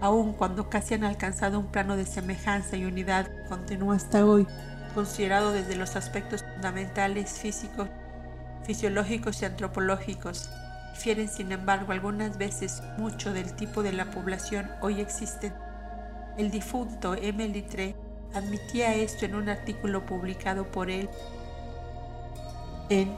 aun 0.00 0.34
cuando 0.34 0.70
casi 0.70 0.94
han 0.94 1.02
alcanzado 1.02 1.58
un 1.58 1.72
plano 1.72 1.96
de 1.96 2.06
semejanza 2.06 2.76
y 2.76 2.84
unidad 2.84 3.28
continúa 3.48 3.96
hasta 3.96 4.24
hoy, 4.24 4.46
considerado 4.94 5.52
desde 5.52 5.76
los 5.76 5.96
aspectos 5.96 6.42
fundamentales 6.42 7.30
físicos, 7.30 7.88
fisiológicos 8.64 9.42
y 9.42 9.44
antropológicos, 9.44 10.50
difieren 10.92 11.28
sin 11.28 11.52
embargo 11.52 11.92
algunas 11.92 12.38
veces 12.38 12.82
mucho 12.96 13.32
del 13.32 13.54
tipo 13.54 13.82
de 13.82 13.92
la 13.92 14.10
población 14.10 14.70
hoy 14.80 15.00
existente. 15.00 15.56
El 16.36 16.50
difunto 16.50 17.14
M. 17.14 17.48
Littré 17.48 17.96
admitía 18.34 18.94
esto 18.94 19.24
en 19.24 19.34
un 19.34 19.48
artículo 19.48 20.04
publicado 20.06 20.70
por 20.70 20.90
él 20.90 21.08
en 22.90 23.16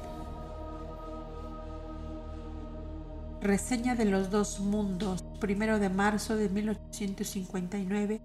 Reseña 3.41 3.95
de 3.95 4.05
los 4.05 4.31
dos 4.31 4.61
mundos, 4.61 5.25
primero 5.41 5.79
de 5.79 5.89
marzo 5.89 6.37
de 6.37 6.51
1859, 6.51 8.21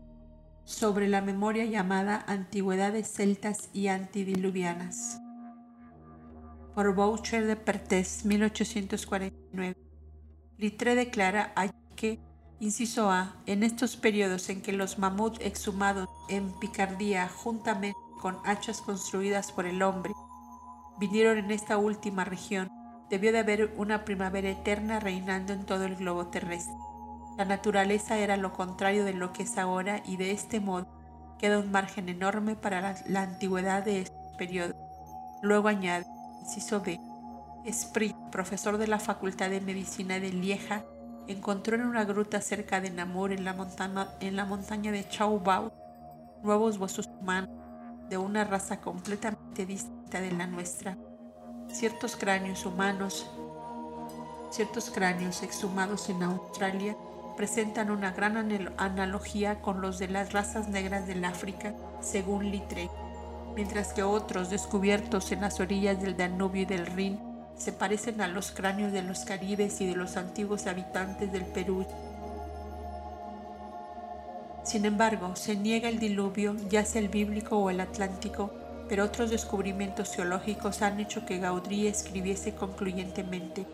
sobre 0.66 1.08
la 1.08 1.22
memoria 1.22 1.66
llamada 1.66 2.24
Antigüedades 2.28 3.08
celtas 3.08 3.70
y 3.74 3.88
antidiluvianas 3.88 5.22
por 6.76 6.94
Boucher 6.94 7.48
de 7.48 7.56
Pertés, 7.56 8.26
1849. 8.26 9.78
Littré 10.58 10.96
declara 10.96 11.54
que, 11.96 12.20
inciso 12.60 13.10
A, 13.10 13.38
en 13.46 13.64
estos 13.64 13.96
periodos 13.96 14.50
en 14.50 14.62
que 14.62 14.74
los 14.74 15.00
mamut 15.00 15.42
exhumados 15.42 16.10
en 16.28 16.52
Picardía, 16.60 17.30
juntamente 17.30 17.98
con 18.22 18.38
hachas 18.44 18.82
construidas 18.82 19.54
por 19.54 19.66
el 19.66 19.82
hombre, 19.82 20.12
vinieron 21.00 21.38
en 21.38 21.52
esta 21.52 21.78
última 21.78 22.26
región, 22.26 22.70
debió 23.10 23.32
de 23.32 23.40
haber 23.40 23.74
una 23.78 24.04
primavera 24.04 24.50
eterna 24.50 25.00
reinando 25.00 25.54
en 25.54 25.66
todo 25.66 25.86
el 25.86 25.96
globo 25.96 26.28
terrestre. 26.28 26.76
La 27.38 27.44
naturaleza 27.44 28.18
era 28.18 28.38
lo 28.38 28.54
contrario 28.54 29.04
de 29.04 29.14
lo 29.14 29.34
que 29.34 29.44
es 29.44 29.58
ahora 29.58 30.02
y 30.06 30.16
de 30.16 30.32
este 30.32 30.62
modo 30.62 30.88
queda 31.38 31.60
un 31.60 31.70
margen 31.70 32.08
enorme 32.08 32.56
para 32.56 32.96
la, 33.08 33.22
antigüedad 33.22 33.84
de 33.84 34.02
estos 34.02 34.34
periodos. 34.38 34.76
Luego 35.42 35.68
añade, 35.68 36.06
Inciso 36.42 36.80
B. 36.80 37.00
Sprit, 37.70 38.16
profesor 38.32 38.78
de 38.78 38.88
la 38.88 39.00
Facultad 39.00 39.50
de 39.50 39.60
Medicina 39.60 40.20
de 40.20 40.32
Lieja, 40.32 40.86
encontró 41.28 41.76
en 41.76 41.86
una 41.86 42.06
gruta 42.06 42.40
cerca 42.40 42.80
de 42.80 42.90
Namur, 42.90 43.34
en 43.34 43.44
la, 43.44 43.54
montaña, 43.54 44.08
en 44.22 44.36
la 44.36 44.46
montaña 44.46 44.92
de 44.92 45.08
Chaubau, 45.08 45.74
nuevos 46.42 46.78
huesos 46.78 47.10
humanos 47.20 47.50
de 48.10 48.18
una 48.18 48.44
raza 48.44 48.80
completamente 48.80 49.66
distinta 49.66 50.22
de 50.22 50.32
la 50.32 50.48
nuestra. 50.48 50.96
Ciertos 51.68 52.16
cráneos 52.16 52.66
humanos, 52.66 53.30
ciertos 54.52 54.90
cráneos 54.90 55.44
exhumados 55.44 56.08
en 56.10 56.24
Australia 56.24 56.96
presentan 57.38 57.92
una 57.92 58.12
gran 58.12 58.38
analogía 58.78 59.62
con 59.62 59.82
los 59.82 60.00
de 60.00 60.08
las 60.08 60.34
razas 60.34 60.70
negras 60.70 61.08
del 61.08 61.26
África, 61.26 61.74
según 62.02 62.52
Littre 62.52 62.90
mientras 63.56 63.94
que 63.94 64.04
otros 64.04 64.50
descubiertos 64.50 65.32
en 65.32 65.42
las 65.42 65.60
orillas 65.60 66.02
del 66.02 66.18
Danubio 66.18 66.64
y 66.64 66.66
del 66.66 66.86
Rin 66.86 67.20
se 67.58 67.72
parecen 67.72 68.20
a 68.22 68.28
los 68.28 68.52
cráneos 68.52 68.92
de 68.92 69.02
los 69.02 69.20
caribes 69.20 69.80
y 69.80 69.88
de 69.88 69.96
los 69.96 70.18
antiguos 70.18 70.68
habitantes 70.68 71.32
del 71.32 71.46
Perú. 71.46 71.86
Sin 74.64 74.86
embargo, 74.86 75.36
se 75.36 75.56
niega 75.56 75.88
el 75.88 76.00
diluvio, 76.00 76.56
ya 76.70 76.84
sea 76.84 77.02
el 77.02 77.08
bíblico 77.08 77.58
o 77.58 77.70
el 77.70 77.80
atlántico, 77.80 78.52
pero 78.90 79.06
otros 79.06 79.30
descubrimientos 79.30 80.14
geológicos 80.14 80.82
han 80.82 81.00
hecho 81.00 81.26
que 81.26 81.38
Gaudry 81.38 81.88
escribiese 81.88 82.56
concluyentemente. 82.56 83.66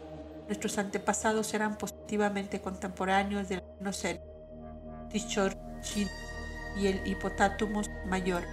Nuestros 0.47 0.77
antepasados 0.77 1.53
eran 1.53 1.77
positivamente 2.11 2.59
contemporáneos 2.59 3.47
del 3.47 3.63
Tichorchin 5.09 6.09
y 6.77 6.87
el 6.87 7.07
Hippotamus 7.07 7.89
mayor 8.05 8.43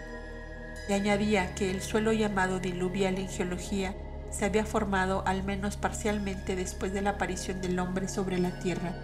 y 0.88 0.92
añadía 0.92 1.56
que 1.56 1.72
el 1.72 1.82
suelo 1.82 2.12
llamado 2.12 2.60
diluvial 2.60 3.18
en 3.18 3.28
geología 3.28 3.96
se 4.30 4.44
había 4.44 4.64
formado 4.64 5.24
al 5.26 5.42
menos 5.42 5.76
parcialmente 5.76 6.54
después 6.54 6.92
de 6.92 7.02
la 7.02 7.10
aparición 7.10 7.60
del 7.60 7.80
hombre 7.80 8.06
sobre 8.06 8.38
la 8.38 8.60
Tierra. 8.60 8.94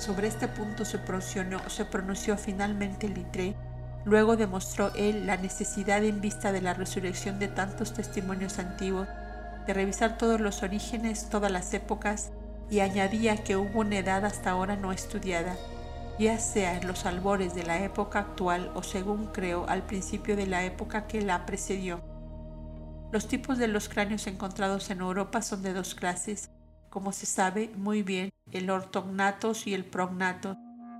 Sobre 0.00 0.26
este 0.26 0.48
punto 0.48 0.84
se 0.84 0.98
pronunció, 0.98 1.44
se 1.68 1.84
pronunció 1.84 2.36
finalmente 2.36 3.08
Littré. 3.08 3.54
Luego 4.04 4.36
demostró 4.36 4.92
él 4.96 5.24
la 5.26 5.36
necesidad 5.36 6.02
en 6.02 6.20
vista 6.20 6.50
de 6.50 6.62
la 6.62 6.74
resurrección 6.74 7.38
de 7.38 7.46
tantos 7.46 7.94
testimonios 7.94 8.58
antiguos 8.58 9.06
de 9.68 9.74
revisar 9.74 10.18
todos 10.18 10.40
los 10.40 10.64
orígenes, 10.64 11.28
todas 11.28 11.52
las 11.52 11.72
épocas, 11.74 12.32
y 12.70 12.80
añadía 12.80 13.36
que 13.36 13.56
hubo 13.56 13.80
una 13.80 13.98
edad 13.98 14.24
hasta 14.24 14.50
ahora 14.50 14.76
no 14.76 14.92
estudiada, 14.92 15.56
ya 16.18 16.38
sea 16.38 16.76
en 16.76 16.86
los 16.86 17.04
albores 17.04 17.54
de 17.54 17.64
la 17.64 17.82
época 17.82 18.20
actual 18.20 18.70
o 18.74 18.82
según 18.82 19.26
creo 19.26 19.66
al 19.68 19.82
principio 19.82 20.36
de 20.36 20.46
la 20.46 20.64
época 20.64 21.06
que 21.06 21.20
la 21.20 21.46
precedió. 21.46 22.00
Los 23.12 23.26
tipos 23.26 23.58
de 23.58 23.66
los 23.66 23.88
cráneos 23.88 24.26
encontrados 24.28 24.90
en 24.90 25.00
Europa 25.00 25.42
son 25.42 25.62
de 25.62 25.72
dos 25.72 25.96
clases, 25.96 26.50
como 26.90 27.12
se 27.12 27.26
sabe 27.26 27.72
muy 27.76 28.02
bien, 28.02 28.30
el 28.52 28.70
ortognatos 28.70 29.66
y 29.66 29.74
el 29.74 29.84
prognatos, 29.84 30.56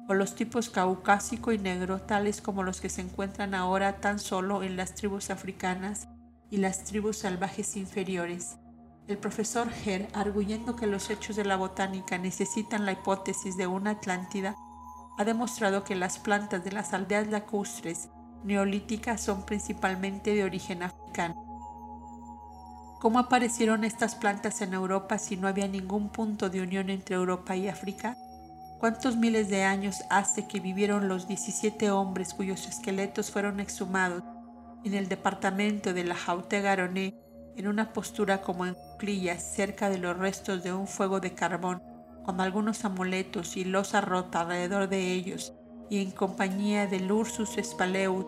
o 0.09 0.15
los 0.15 0.35
tipos 0.35 0.71
caucásico 0.71 1.53
y 1.53 1.59
negro, 1.59 2.01
tales 2.01 2.41
como 2.41 2.65
los 2.65 2.81
que 2.81 2.89
se 2.89 3.01
encuentran 3.01 3.55
ahora 3.55 4.01
tan 4.01 4.19
solo 4.19 4.65
en 4.65 4.77
las 4.77 4.95
tribus 4.97 5.31
africanas 5.31 6.09
y 6.51 6.57
las 6.57 6.83
tribus 6.83 7.19
salvajes 7.19 7.77
inferiores. 7.77 8.57
El 9.11 9.19
profesor 9.19 9.67
Herr, 9.85 10.07
arguyendo 10.13 10.77
que 10.77 10.87
los 10.87 11.11
hechos 11.11 11.35
de 11.35 11.45
la 11.45 11.57
botánica 11.57 12.17
necesitan 12.17 12.87
la 12.87 12.93
hipótesis 12.93 13.57
de 13.57 13.67
una 13.67 13.91
Atlántida, 13.91 14.55
ha 15.19 15.25
demostrado 15.25 15.83
que 15.83 15.97
las 15.97 16.21
plantas 16.21 16.63
de 16.63 16.71
las 16.71 16.95
aldeas 16.95 17.27
lacustres 17.27 18.09
neolíticas 18.45 19.21
son 19.21 19.45
principalmente 19.45 20.33
de 20.33 20.45
origen 20.45 20.85
africano. 20.85 21.35
¿Cómo 23.01 23.19
aparecieron 23.19 23.83
estas 23.83 24.15
plantas 24.15 24.61
en 24.61 24.75
Europa 24.75 25.19
si 25.19 25.37
no 25.37 25.49
había 25.49 25.67
ningún 25.67 26.11
punto 26.11 26.49
de 26.49 26.61
unión 26.61 26.89
entre 26.89 27.17
Europa 27.17 27.57
y 27.57 27.67
África? 27.67 28.17
¿Cuántos 28.79 29.17
miles 29.17 29.49
de 29.49 29.65
años 29.65 30.05
hace 30.09 30.47
que 30.47 30.61
vivieron 30.61 31.09
los 31.09 31.27
17 31.27 31.91
hombres 31.91 32.33
cuyos 32.33 32.69
esqueletos 32.69 33.33
fueron 33.33 33.59
exhumados 33.59 34.23
en 34.85 34.95
el 34.95 35.09
departamento 35.09 35.93
de 35.95 36.05
la 36.05 36.15
Haute-Garonne 36.15 37.19
en 37.57 37.67
una 37.67 37.93
postura 37.93 38.41
como 38.41 38.67
en 38.67 38.77
cerca 39.39 39.89
de 39.89 39.99
los 39.99 40.17
restos 40.17 40.63
de 40.63 40.73
un 40.75 40.87
fuego 40.87 41.21
de 41.21 41.33
carbón, 41.33 41.83
con 42.23 42.41
algunos 42.41 42.85
amuletos 42.85 43.57
y 43.57 43.65
losa 43.65 44.03
rota 44.03 44.43
alrededor 44.43 44.89
de 44.89 45.13
ellos, 45.13 45.55
y 45.89 46.03
en 46.03 46.11
compañía 46.11 46.87
del 46.87 47.11
Ursus 47.11 47.57
spaleus, 47.63 48.27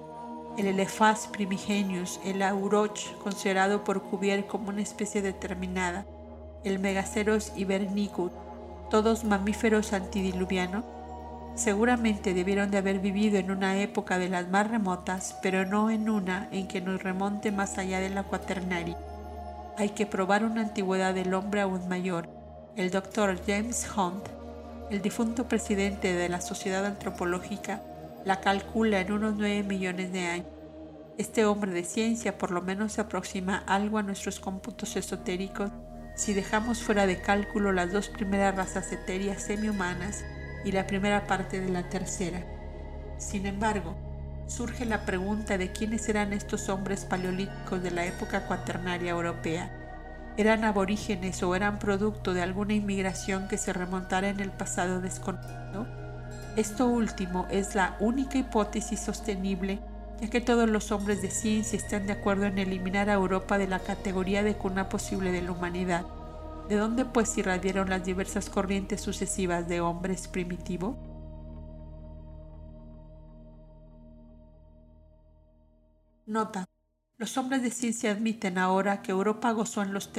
el 0.57 0.67
Elephas 0.67 1.29
primigenius, 1.31 2.21
el 2.25 2.43
Auroch, 2.43 3.17
considerado 3.23 3.85
por 3.85 4.03
Cuvier 4.03 4.47
como 4.47 4.71
una 4.71 4.81
especie 4.81 5.21
determinada, 5.21 6.07
el 6.65 6.79
Megaceros 6.79 7.53
hibernicus, 7.55 8.33
todos 8.91 9.25
mamíferos 9.25 9.93
antidiluvianos, 9.93 10.85
seguramente 11.55 12.33
debieron 12.33 12.71
de 12.71 12.79
haber 12.79 12.99
vivido 12.99 13.39
en 13.39 13.51
una 13.51 13.77
época 13.77 14.19
de 14.19 14.31
las 14.31 14.49
más 14.49 14.71
remotas, 14.71 15.37
pero 15.43 15.67
no 15.67 15.91
en 15.91 16.09
una 16.09 16.49
en 16.51 16.67
que 16.67 16.81
nos 16.81 17.03
remonte 17.03 17.53
más 17.53 17.77
allá 17.77 18.01
de 18.01 18.09
la 18.09 18.23
cuaternaria. 18.23 18.97
Hay 19.79 19.91
que 19.91 20.07
probar 20.07 20.45
una 20.45 20.61
antigüedad 20.61 21.15
del 21.15 21.33
hombre 21.33 21.63
aún 21.63 21.89
mayor. 21.89 22.29
El 22.77 22.91
doctor 22.91 23.41
James 23.47 23.89
Hunt, 23.97 24.29
el 24.91 25.01
difunto 25.01 25.49
presidente 25.49 26.13
de 26.13 26.29
la 26.29 26.43
Sociedad 26.43 26.85
Antropológica, 26.85 27.83
la 28.25 28.41
calcula 28.41 29.01
en 29.01 29.13
unos 29.13 29.35
9 29.35 29.63
millones 29.63 30.13
de 30.13 30.27
años. 30.27 30.47
Este 31.17 31.47
hombre 31.47 31.73
de 31.73 31.85
ciencia 31.85 32.37
por 32.37 32.51
lo 32.51 32.61
menos 32.61 32.93
se 32.93 33.01
aproxima 33.01 33.65
algo 33.67 33.97
a 33.97 34.03
nuestros 34.03 34.41
cómputos 34.41 34.95
esotéricos 34.97 35.71
si 36.15 36.35
dejamos 36.35 36.83
fuera 36.83 37.07
de 37.07 37.21
cálculo 37.23 37.73
las 37.73 37.93
dos 37.93 38.11
primeras 38.11 38.55
razas 38.55 38.93
etéreas 38.93 39.43
semi-humanas 39.43 40.23
y 40.65 40.73
la 40.73 40.87
primera 40.87 41.27
parte 41.27 41.61
de 41.61 41.71
la 41.71 41.89
tercera. 41.89 42.45
Sin 43.17 43.47
embargo, 43.47 43.95
surge 44.47 44.85
la 44.85 45.05
pregunta 45.05 45.59
de 45.59 45.73
quiénes 45.73 46.09
eran 46.09 46.33
estos 46.33 46.69
hombres 46.69 47.05
paleolíticos 47.05 47.83
de 47.83 47.91
la 47.91 48.05
época 48.05 48.47
cuaternaria 48.47 49.11
europea. 49.11 49.71
¿Eran 50.37 50.65
aborígenes 50.65 51.43
o 51.43 51.55
eran 51.55 51.79
producto 51.79 52.33
de 52.33 52.43
alguna 52.43 52.73
inmigración 52.73 53.49
que 53.49 53.59
se 53.59 53.73
remontara 53.73 54.29
en 54.29 54.41
el 54.41 54.51
pasado 54.51 55.01
desconocido? 55.01 55.87
Esto 56.57 56.87
último 56.87 57.47
es 57.51 57.75
la 57.75 57.97
única 58.01 58.39
hipótesis 58.39 59.01
sostenible, 59.01 59.81
ya 60.21 60.29
que 60.29 60.41
todos 60.41 60.69
los 60.69 60.93
hombres 60.93 61.21
de 61.21 61.31
ciencia 61.31 61.77
están 61.77 62.07
de 62.07 62.13
acuerdo 62.13 62.45
en 62.45 62.59
eliminar 62.59 63.11
a 63.11 63.15
Europa 63.15 63.59
de 63.59 63.69
la 63.69 63.79
categoría 63.79 64.43
de 64.43 64.55
cuna 64.55 64.89
posible 64.89 65.33
de 65.33 65.43
la 65.43 65.53
humanidad. 65.53 66.05
¿De 66.69 66.77
dónde 66.77 67.05
pues 67.05 67.37
irradiaron 67.37 67.91
las 67.91 68.05
diversas 68.05 68.49
corrientes 68.49 69.01
sucesivas 69.01 69.69
de 69.69 69.81
hombres 69.81 70.29
primitivos? 70.29 70.97
Nota. 76.33 76.67
Los 77.19 77.37
hombres 77.37 77.63
de 77.63 77.71
ciencia 77.71 78.11
admiten 78.11 78.57
ahora 78.57 79.03
que 79.03 79.13
Europa 79.13 79.53
gozó 79.53 79.83
en 79.83 79.93
los, 79.93 80.11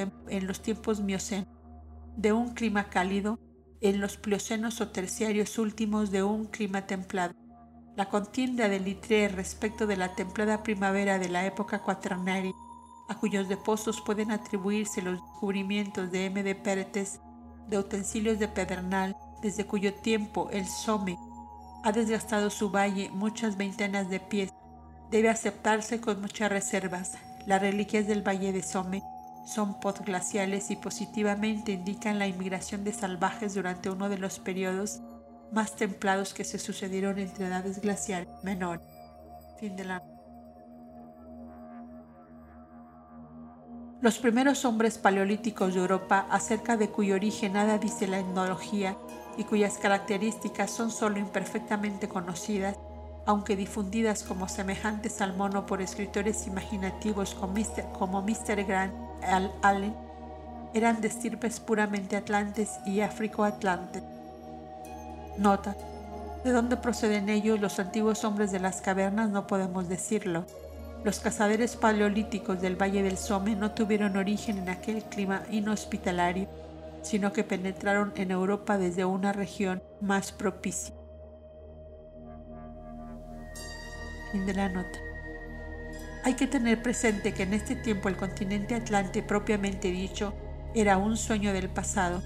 tiempos 0.61 0.99
mioceno 1.01 1.47
de 2.15 2.31
un 2.31 2.53
clima 2.53 2.89
cálido 2.89 3.39
en 3.81 3.99
los 3.99 4.17
pliocenos 4.17 4.79
o 4.79 4.89
terciarios 4.89 5.57
últimos 5.57 6.11
de 6.11 6.21
un 6.21 6.45
clima 6.45 6.85
templado. 6.85 7.33
La 7.95 8.09
contienda 8.09 8.69
de 8.69 8.79
Littré 8.79 9.27
respecto 9.27 9.87
de 9.87 9.97
la 9.97 10.13
templada 10.13 10.61
primavera 10.61 11.17
de 11.17 11.29
la 11.29 11.47
época 11.47 11.81
cuaternaria, 11.81 12.53
a 13.09 13.17
cuyos 13.17 13.49
depósitos 13.49 13.99
pueden 14.01 14.31
atribuirse 14.31 15.01
los 15.01 15.19
descubrimientos 15.19 16.11
de 16.11 16.27
M. 16.27 16.43
de 16.43 16.53
Pertes 16.53 17.21
de 17.67 17.79
utensilios 17.79 18.37
de 18.37 18.47
pedernal, 18.47 19.17
desde 19.41 19.65
cuyo 19.65 19.95
tiempo 19.95 20.47
el 20.51 20.67
Somme 20.67 21.17
ha 21.83 21.91
desgastado 21.91 22.51
su 22.51 22.69
valle 22.69 23.09
muchas 23.09 23.57
veintenas 23.57 24.11
de 24.11 24.19
pies, 24.19 24.53
debe 25.13 25.29
aceptarse 25.29 26.01
con 26.01 26.19
muchas 26.21 26.51
reservas. 26.51 27.11
Las 27.45 27.61
reliquias 27.61 28.07
del 28.07 28.27
valle 28.27 28.51
de 28.51 28.63
Somme 28.63 29.03
son 29.45 29.79
podglaciales 29.79 30.71
y 30.71 30.75
positivamente 30.75 31.71
indican 31.71 32.17
la 32.17 32.25
inmigración 32.25 32.83
de 32.83 32.93
salvajes 32.93 33.53
durante 33.53 33.91
uno 33.91 34.09
de 34.09 34.17
los 34.17 34.39
periodos 34.39 35.01
más 35.51 35.75
templados 35.75 36.33
que 36.33 36.43
se 36.43 36.57
sucedieron 36.57 37.19
entre 37.19 37.45
edades 37.45 37.79
de 37.79 37.87
la 37.87 37.95
Los 44.01 44.17
primeros 44.17 44.65
hombres 44.65 44.97
paleolíticos 44.97 45.75
de 45.75 45.79
Europa, 45.81 46.25
acerca 46.31 46.75
de 46.75 46.89
cuyo 46.89 47.13
origen 47.13 47.53
nada 47.53 47.77
dice 47.77 48.07
la 48.07 48.17
etnología 48.17 48.97
y 49.37 49.43
cuyas 49.43 49.77
características 49.77 50.71
son 50.71 50.89
sólo 50.89 51.19
imperfectamente 51.19 52.09
conocidas, 52.09 52.77
aunque 53.25 53.55
difundidas 53.55 54.23
como 54.23 54.49
semejantes 54.49 55.21
al 55.21 55.35
mono 55.35 55.65
por 55.65 55.81
escritores 55.81 56.45
imaginativos 56.47 57.35
como 57.35 58.21
Mr. 58.21 58.63
Grant 58.65 58.93
Allen, 59.61 59.95
eran 60.73 61.01
de 61.01 61.07
estirpes 61.07 61.59
puramente 61.59 62.15
atlantes 62.15 62.79
y 62.85 63.01
africo-atlantes. 63.01 64.03
Nota. 65.37 65.75
¿De 66.43 66.51
dónde 66.51 66.75
proceden 66.75 67.29
ellos 67.29 67.61
los 67.61 67.79
antiguos 67.79 68.25
hombres 68.25 68.51
de 68.51 68.59
las 68.59 68.81
cavernas? 68.81 69.29
No 69.29 69.47
podemos 69.47 69.87
decirlo. 69.87 70.45
Los 71.03 71.19
cazadores 71.19 71.75
paleolíticos 71.75 72.61
del 72.61 72.81
Valle 72.81 73.03
del 73.03 73.17
Somme 73.17 73.55
no 73.55 73.71
tuvieron 73.71 74.17
origen 74.17 74.57
en 74.57 74.69
aquel 74.69 75.03
clima 75.03 75.43
inhospitalario, 75.51 76.47
sino 77.01 77.33
que 77.33 77.43
penetraron 77.43 78.13
en 78.15 78.31
Europa 78.31 78.77
desde 78.77 79.05
una 79.05 79.31
región 79.31 79.81
más 80.01 80.31
propicia. 80.31 80.93
Fin 84.33 84.47
de 84.47 84.55
la 84.55 84.67
nota. 84.67 84.97
Hay 86.23 86.33
que 86.33 86.47
tener 86.47 86.81
presente 86.81 87.35
que 87.35 87.43
en 87.43 87.53
este 87.53 87.75
tiempo 87.75 88.09
el 88.09 88.17
continente 88.17 88.73
atlante 88.73 89.21
propiamente 89.21 89.91
dicho 89.91 90.33
era 90.73 90.97
un 90.97 91.17
sueño 91.17 91.53
del 91.53 91.69
pasado. 91.69 92.23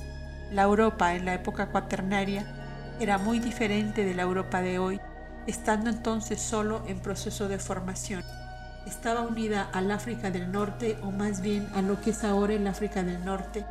La 0.49 0.63
Europa 0.63 1.15
en 1.15 1.25
la 1.25 1.33
época 1.33 1.67
cuaternaria 1.67 2.95
era 3.01 3.17
muy 3.17 3.39
diferente 3.39 4.05
de 4.05 4.15
la 4.15 4.21
Europa 4.21 4.61
de 4.61 4.79
hoy, 4.79 5.01
estando 5.47 5.89
entonces 5.89 6.39
solo 6.39 6.81
en 6.87 7.01
proceso 7.01 7.49
de 7.49 7.59
formación. 7.59 8.23
Estaba 8.87 9.23
unida 9.23 9.69
al 9.73 9.91
África 9.91 10.31
del 10.31 10.49
Norte, 10.49 10.97
o 11.03 11.11
más 11.11 11.41
bien 11.41 11.67
a 11.75 11.81
lo 11.81 11.99
que 11.99 12.11
es 12.11 12.23
ahora 12.23 12.53
el 12.53 12.67
África 12.67 13.03
del 13.03 13.25
Norte, 13.25 13.65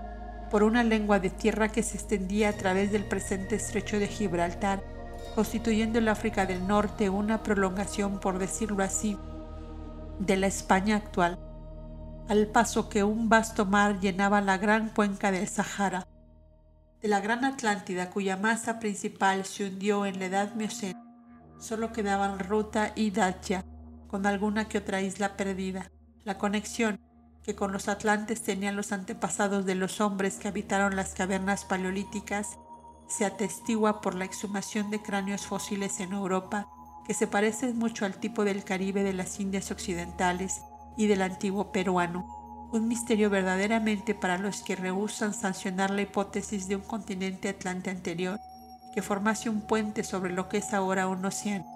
por 0.51 0.63
una 0.63 0.85
lengua 0.85 1.21
de 1.21 1.31
tierra 1.31 1.71
que 1.71 1.83
se 1.83 1.97
extendía 1.97 2.51
a 2.51 2.53
través 2.53 2.93
del 2.93 3.05
presente 3.05 3.57
estrecho 3.57 3.99
de 3.99 4.09
Gibraltar, 4.09 4.83
constituyendo 5.37 5.99
el 5.99 6.09
África 6.09 6.47
del 6.47 6.67
Norte 6.67 7.11
una 7.11 7.43
prolongación, 7.43 8.21
por 8.21 8.39
decirlo 8.39 8.83
así, 8.83 9.19
de 10.19 10.39
la 10.39 10.47
España 10.47 10.97
actual, 10.97 11.39
al 12.27 12.47
paso 12.47 12.89
que 12.89 13.05
un 13.05 13.29
vasto 13.29 13.67
mar 13.67 14.01
llenaba 14.01 14.41
la 14.41 14.57
gran 14.57 14.89
cuenca 14.89 15.31
del 15.31 15.47
Sahara. 15.47 16.07
De 17.03 17.09
la 17.09 17.21
gran 17.21 17.45
Atlántida, 17.45 18.09
cuya 18.09 18.39
masa 18.39 18.79
principal 18.79 19.45
se 19.45 19.67
hundió 19.67 20.07
en 20.07 20.19
la 20.19 20.25
edad 20.25 20.55
miocena, 20.55 21.05
solo 21.59 21.93
quedaban 21.93 22.39
Ruta 22.39 22.93
y 22.97 23.11
Dacia, 23.11 23.63
con 24.09 24.25
alguna 24.25 24.69
que 24.69 24.79
otra 24.79 25.03
isla 25.03 25.37
perdida. 25.37 25.93
La 26.25 26.39
conexión 26.39 26.99
que 27.43 27.55
con 27.55 27.73
los 27.73 27.89
atlantes 27.89 28.43
tenían 28.43 28.75
los 28.75 28.91
antepasados 28.91 29.67
de 29.67 29.75
los 29.75 30.01
hombres 30.01 30.39
que 30.39 30.49
habitaron 30.49 30.97
las 30.97 31.13
cavernas 31.13 31.67
paleolíticas 31.67 32.59
se 33.09 33.25
atestigua 33.25 34.01
por 34.01 34.15
la 34.15 34.25
exhumación 34.25 34.91
de 34.91 35.01
cráneos 35.01 35.47
fósiles 35.47 36.01
en 36.01 36.13
Europa 36.13 36.69
que 37.07 37.15
se 37.15 37.27
parecen 37.27 37.79
mucho 37.79 38.05
al 38.05 38.17
tipo 38.17 38.45
del 38.45 38.65
Caribe 38.65 39.05
de 39.05 39.13
las 39.13 39.39
Indias 39.39 39.71
Occidentales 39.71 40.63
y 40.97 41.07
del 41.07 41.23
antiguo 41.23 41.71
peruano, 41.71 42.69
un 42.73 42.89
misterio 42.89 43.31
verdaderamente 43.31 44.15
para 44.15 44.39
los 44.39 44.63
que 44.63 44.75
rehusan 44.75 45.33
sancionar 45.33 45.91
la 45.91 46.03
hipótesis 46.03 46.67
de 46.67 46.77
un 46.77 46.83
continente 46.83 47.49
atlante 47.49 47.91
anterior 47.91 48.41
que 48.93 49.03
formase 49.03 49.49
un 49.49 49.61
puente 49.61 50.03
sobre 50.03 50.33
lo 50.33 50.49
que 50.49 50.59
es 50.59 50.75
ahora 50.75 51.07
un 51.07 51.25
océano. 51.25 51.67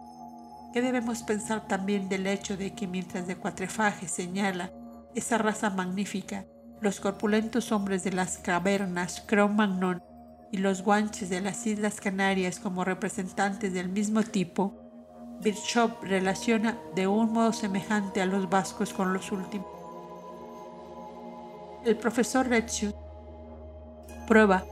¿Qué 0.72 0.82
debemos 0.82 1.22
pensar 1.22 1.68
también 1.68 2.08
del 2.08 2.26
hecho 2.26 2.56
de 2.56 2.74
que 2.74 2.86
mientras 2.86 3.26
de 3.26 3.36
Cuatrefaje 3.36 4.08
señala 4.08 4.72
esa 5.14 5.38
raza 5.38 5.70
magnífica, 5.70 6.44
los 6.80 6.98
corpulentos 6.98 7.72
hombres 7.72 8.02
de 8.04 8.12
las 8.12 8.38
cavernas 8.38 9.22
Cro-Magnon 9.26 10.02
y 10.52 10.58
los 10.58 10.82
guanches 10.82 11.30
de 11.30 11.40
las 11.40 11.66
Islas 11.66 12.00
Canarias 12.00 12.58
como 12.58 12.84
representantes 12.84 13.72
del 13.72 13.88
mismo 13.88 14.22
tipo, 14.22 14.74
Bishop 15.40 16.02
relaciona 16.02 16.78
de 16.94 17.06
un 17.06 17.32
modo 17.32 17.52
semejante 17.52 18.20
a 18.20 18.26
los 18.26 18.50
vascos 18.50 18.92
con 18.92 19.12
los 19.12 19.32
últimos. 19.32 19.68
El 21.84 21.96
profesor 21.96 22.46
Retzio 22.46 22.92
prueba, 24.26 24.64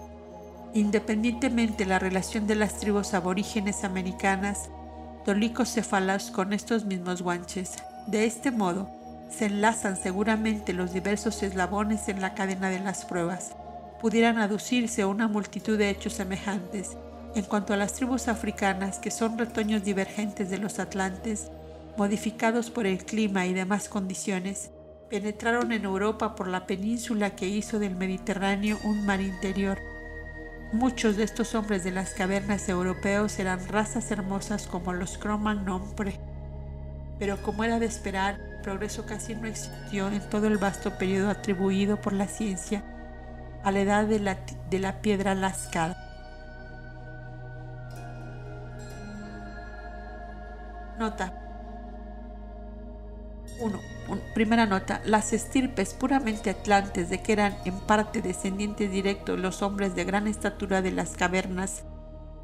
independientemente 0.74 1.86
la 1.86 1.98
relación 1.98 2.46
de 2.46 2.54
las 2.54 2.74
tribus 2.74 3.14
aborígenes 3.14 3.82
americanas, 3.82 4.68
tolicocéfalas 5.24 6.30
con 6.30 6.52
estos 6.52 6.84
mismos 6.84 7.22
guanches. 7.22 7.76
De 8.06 8.26
este 8.26 8.50
modo, 8.50 8.90
se 9.30 9.46
enlazan 9.46 9.96
seguramente 9.96 10.72
los 10.72 10.92
diversos 10.92 11.42
eslabones 11.42 12.08
en 12.08 12.20
la 12.20 12.34
cadena 12.34 12.68
de 12.68 12.80
las 12.80 13.04
pruebas. 13.04 13.52
Pudieran 14.00 14.38
aducirse 14.38 15.04
una 15.04 15.26
multitud 15.26 15.76
de 15.76 15.90
hechos 15.90 16.12
semejantes. 16.12 16.96
En 17.35 17.44
cuanto 17.44 17.75
a 17.75 17.77
las 17.77 17.94
tribus 17.94 18.29
africanas, 18.29 19.00
que 19.00 19.10
son 19.10 19.37
retoños 19.37 19.83
divergentes 19.83 20.50
de 20.50 20.58
los 20.58 20.79
atlantes, 20.79 21.50
modificados 21.96 22.70
por 22.70 22.87
el 22.87 23.04
clima 23.04 23.46
y 23.46 23.54
demás 23.54 23.88
condiciones, 23.88 24.70
penetraron 25.10 25.73
en 25.73 25.85
Europa 25.85 26.37
por 26.37 26.46
la 26.46 26.64
península 26.64 27.35
que 27.35 27.48
hizo 27.48 27.81
del 27.81 27.96
Mediterráneo 27.96 28.79
un 28.85 29.04
mar 29.04 29.20
interior. 29.20 29.79
Muchos 30.73 31.16
de 31.16 31.25
estos 31.25 31.56
hombres 31.56 31.83
de 31.83 31.90
las 31.90 32.10
cavernas 32.10 32.68
europeos 32.68 33.38
eran 33.40 33.66
razas 33.66 34.12
hermosas 34.12 34.68
como 34.68 34.92
los 34.92 35.18
Cro-Magnon, 35.18 35.83
pero 37.18 37.42
como 37.42 37.64
era 37.64 37.81
de 37.81 37.87
esperar, 37.87 38.38
progreso 38.62 39.06
casi 39.06 39.35
no 39.35 39.48
existió 39.48 40.06
en 40.08 40.20
todo 40.31 40.46
el 40.46 40.58
vasto 40.58 40.96
periodo 40.98 41.31
atribuido 41.31 42.00
por 42.00 42.12
la 42.12 42.29
ciencia 42.29 42.85
a 43.69 43.73
la 43.73 43.81
edad 43.81 44.06
de 44.06 44.19
la, 44.19 44.38
de 44.71 44.79
la 44.79 45.00
piedra 45.00 45.35
lascada. 45.35 45.96
Nota. 50.98 51.33
1. 53.60 53.81
Primera 54.35 54.66
nota. 54.66 55.00
Las 55.04 55.33
estirpes 55.33 55.94
puramente 55.94 56.50
atlantes 56.50 57.10
de 57.10 57.23
que 57.23 57.33
eran 57.33 57.56
en 57.64 57.79
parte 57.81 58.23
descendientes 58.23 58.90
directos 58.90 59.38
los 59.38 59.62
hombres 59.62 59.94
de 59.94 60.04
gran 60.04 60.27
estatura 60.27 60.83
de 60.83 60.92
las 60.92 61.10
cavernas 61.16 61.85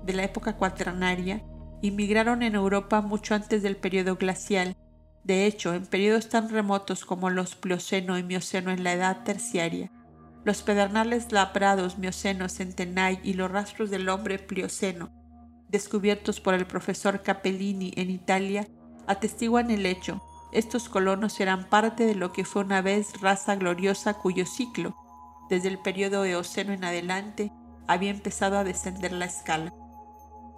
de 0.04 0.12
la 0.12 0.24
época 0.24 0.56
cuaternaria, 0.56 1.42
inmigraron 1.80 2.42
en 2.42 2.54
Europa 2.54 3.00
mucho 3.00 3.34
antes 3.34 3.62
del 3.62 3.76
periodo 3.76 4.16
glacial 4.16 4.76
de 5.24 5.46
hecho, 5.46 5.72
en 5.72 5.86
periodos 5.86 6.28
tan 6.28 6.50
remotos 6.50 7.06
como 7.06 7.30
los 7.30 7.54
Plioceno 7.54 8.18
y 8.18 8.22
Mioceno 8.22 8.70
en 8.70 8.84
la 8.84 8.92
edad 8.92 9.24
terciaria, 9.24 9.90
los 10.44 10.62
pedernales 10.62 11.32
labrados 11.32 11.98
Mioceno, 11.98 12.48
Centenay 12.48 13.18
y 13.22 13.34
los 13.34 13.50
rastros 13.50 13.90
del 13.90 14.08
hombre 14.08 14.38
Plioceno, 14.38 15.10
descubiertos 15.68 16.40
por 16.40 16.54
el 16.54 16.66
profesor 16.66 17.22
Capellini 17.22 17.92
en 17.96 18.10
Italia, 18.10 18.68
atestiguan 19.06 19.70
el 19.70 19.86
hecho. 19.86 20.22
Estos 20.52 20.88
colonos 20.88 21.40
eran 21.40 21.68
parte 21.68 22.06
de 22.06 22.14
lo 22.14 22.32
que 22.32 22.44
fue 22.44 22.62
una 22.62 22.80
vez 22.82 23.20
raza 23.20 23.56
gloriosa 23.56 24.14
cuyo 24.14 24.46
ciclo, 24.46 24.94
desde 25.48 25.68
el 25.68 25.78
periodo 25.78 26.24
Eoceno 26.24 26.72
en 26.72 26.84
adelante, 26.84 27.50
había 27.86 28.10
empezado 28.10 28.58
a 28.58 28.64
descender 28.64 29.12
la 29.12 29.24
escala. 29.24 29.74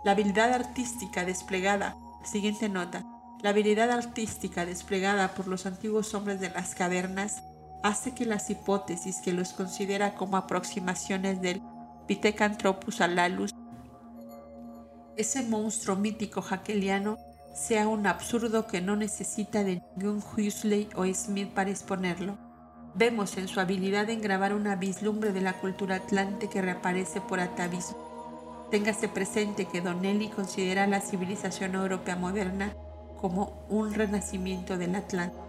La 0.05 0.13
habilidad 0.13 0.53
artística 0.53 1.25
desplegada, 1.25 1.97
siguiente 2.25 2.69
nota, 2.69 3.05
la 3.43 3.51
habilidad 3.51 3.91
artística 3.91 4.65
desplegada 4.65 5.35
por 5.35 5.49
los 5.49 5.67
antiguos 5.67 6.15
hombres 6.15 6.41
de 6.41 6.51
las 6.51 6.75
cavernas 6.75 7.43
hace 7.87 8.13
que 8.15 8.27
las 8.27 8.51
hipótesis 8.51 9.21
que 9.21 9.33
los 9.33 9.53
considera 9.53 10.15
como 10.15 10.37
aproximaciones 10.37 11.41
del 11.41 11.63
Pithecanthropus 12.07 13.01
alalus, 13.01 13.53
ese 15.17 15.43
monstruo 15.43 15.97
mítico 15.97 16.43
jaqueliano, 16.43 17.17
sea 17.55 17.89
un 17.89 18.07
absurdo 18.07 18.67
que 18.67 18.81
no 18.81 18.97
necesita 18.97 19.65
de 19.65 19.83
ningún 19.97 20.19
Huxley 20.19 20.89
o 20.95 21.07
Smith 21.07 21.49
para 21.55 21.71
exponerlo. 21.71 22.37
Vemos 22.95 23.37
en 23.39 23.49
su 23.49 23.61
habilidad 23.61 24.11
en 24.11 24.21
grabar 24.21 24.53
una 24.53 24.77
vislumbre 24.77 25.33
de 25.33 25.41
la 25.41 25.55
cultura 25.55 25.97
atlante 25.97 26.49
que 26.49 26.63
reaparece 26.63 27.21
por 27.21 27.41
atavismo. 27.41 28.67
Téngase 28.71 29.09
presente 29.09 29.67
que 29.67 29.81
Donnelly 29.81 30.29
considera 30.29 30.87
la 30.87 31.01
civilización 31.01 31.75
europea 31.77 32.17
moderna 32.17 32.75
como 33.21 33.65
un 33.69 33.95
renacimiento 33.95 34.77
del 34.77 34.97
Atlántico. 34.97 35.46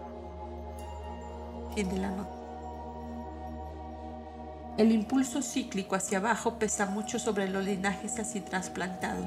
El 4.78 4.90
impulso 4.90 5.42
cíclico 5.42 5.94
hacia 5.94 6.18
abajo 6.18 6.58
pesa 6.58 6.86
mucho 6.86 7.18
sobre 7.18 7.48
los 7.48 7.64
linajes 7.64 8.18
así 8.18 8.40
trasplantados. 8.40 9.26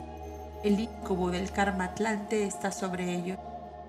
El 0.64 0.80
incubo 0.80 1.32
del 1.32 1.52
karma 1.52 1.86
atlante 1.86 2.46
está 2.46 2.72
sobre 2.72 3.16
ello. 3.16 3.38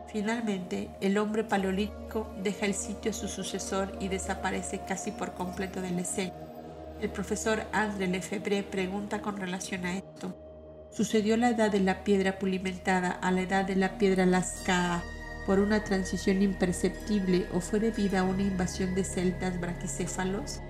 Finalmente, 0.06 0.90
el 1.00 1.18
hombre 1.18 1.42
paleolítico 1.42 2.32
deja 2.42 2.66
el 2.66 2.74
sitio 2.74 3.10
a 3.10 3.14
su 3.14 3.26
sucesor 3.26 3.96
y 4.00 4.08
desaparece 4.08 4.80
casi 4.86 5.10
por 5.10 5.34
completo 5.34 5.80
de 5.80 5.90
la 5.90 6.02
escena. 6.02 6.34
El 7.00 7.10
profesor 7.10 7.64
André 7.72 8.06
Lefebvre 8.06 8.62
pregunta 8.62 9.20
con 9.20 9.38
relación 9.38 9.86
a 9.86 9.96
esto. 9.96 10.36
Sucedió 10.92 11.36
la 11.36 11.48
edad 11.48 11.70
de 11.70 11.80
la 11.80 12.04
piedra 12.04 12.38
pulimentada 12.38 13.10
a 13.10 13.30
la 13.32 13.40
edad 13.40 13.64
de 13.64 13.74
la 13.74 13.98
piedra 13.98 14.24
lascaa 14.24 15.02
por 15.46 15.58
una 15.58 15.84
transición 15.84 16.42
imperceptible 16.42 17.46
o 17.52 17.60
fue 17.60 17.80
debida 17.80 18.20
a 18.20 18.24
una 18.24 18.42
invasión 18.42 18.94
de 18.94 19.04
celtas 19.04 19.60
braquicéfalos, 19.60 20.60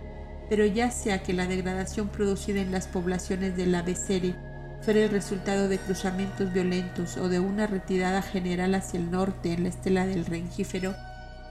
pero 0.48 0.66
ya 0.66 0.90
sea 0.90 1.22
que 1.22 1.32
la 1.32 1.46
degradación 1.46 2.08
producida 2.08 2.60
en 2.60 2.72
las 2.72 2.86
poblaciones 2.86 3.56
de 3.56 3.66
la 3.66 3.82
Becere 3.82 4.34
fuera 4.82 5.00
el 5.00 5.10
resultado 5.10 5.68
de 5.68 5.78
cruzamientos 5.78 6.52
violentos 6.52 7.16
o 7.16 7.28
de 7.28 7.40
una 7.40 7.66
retirada 7.66 8.20
general 8.22 8.74
hacia 8.74 8.98
el 8.98 9.10
norte 9.10 9.52
en 9.52 9.62
la 9.62 9.68
estela 9.68 10.06
del 10.06 10.26
Rengífero, 10.26 10.94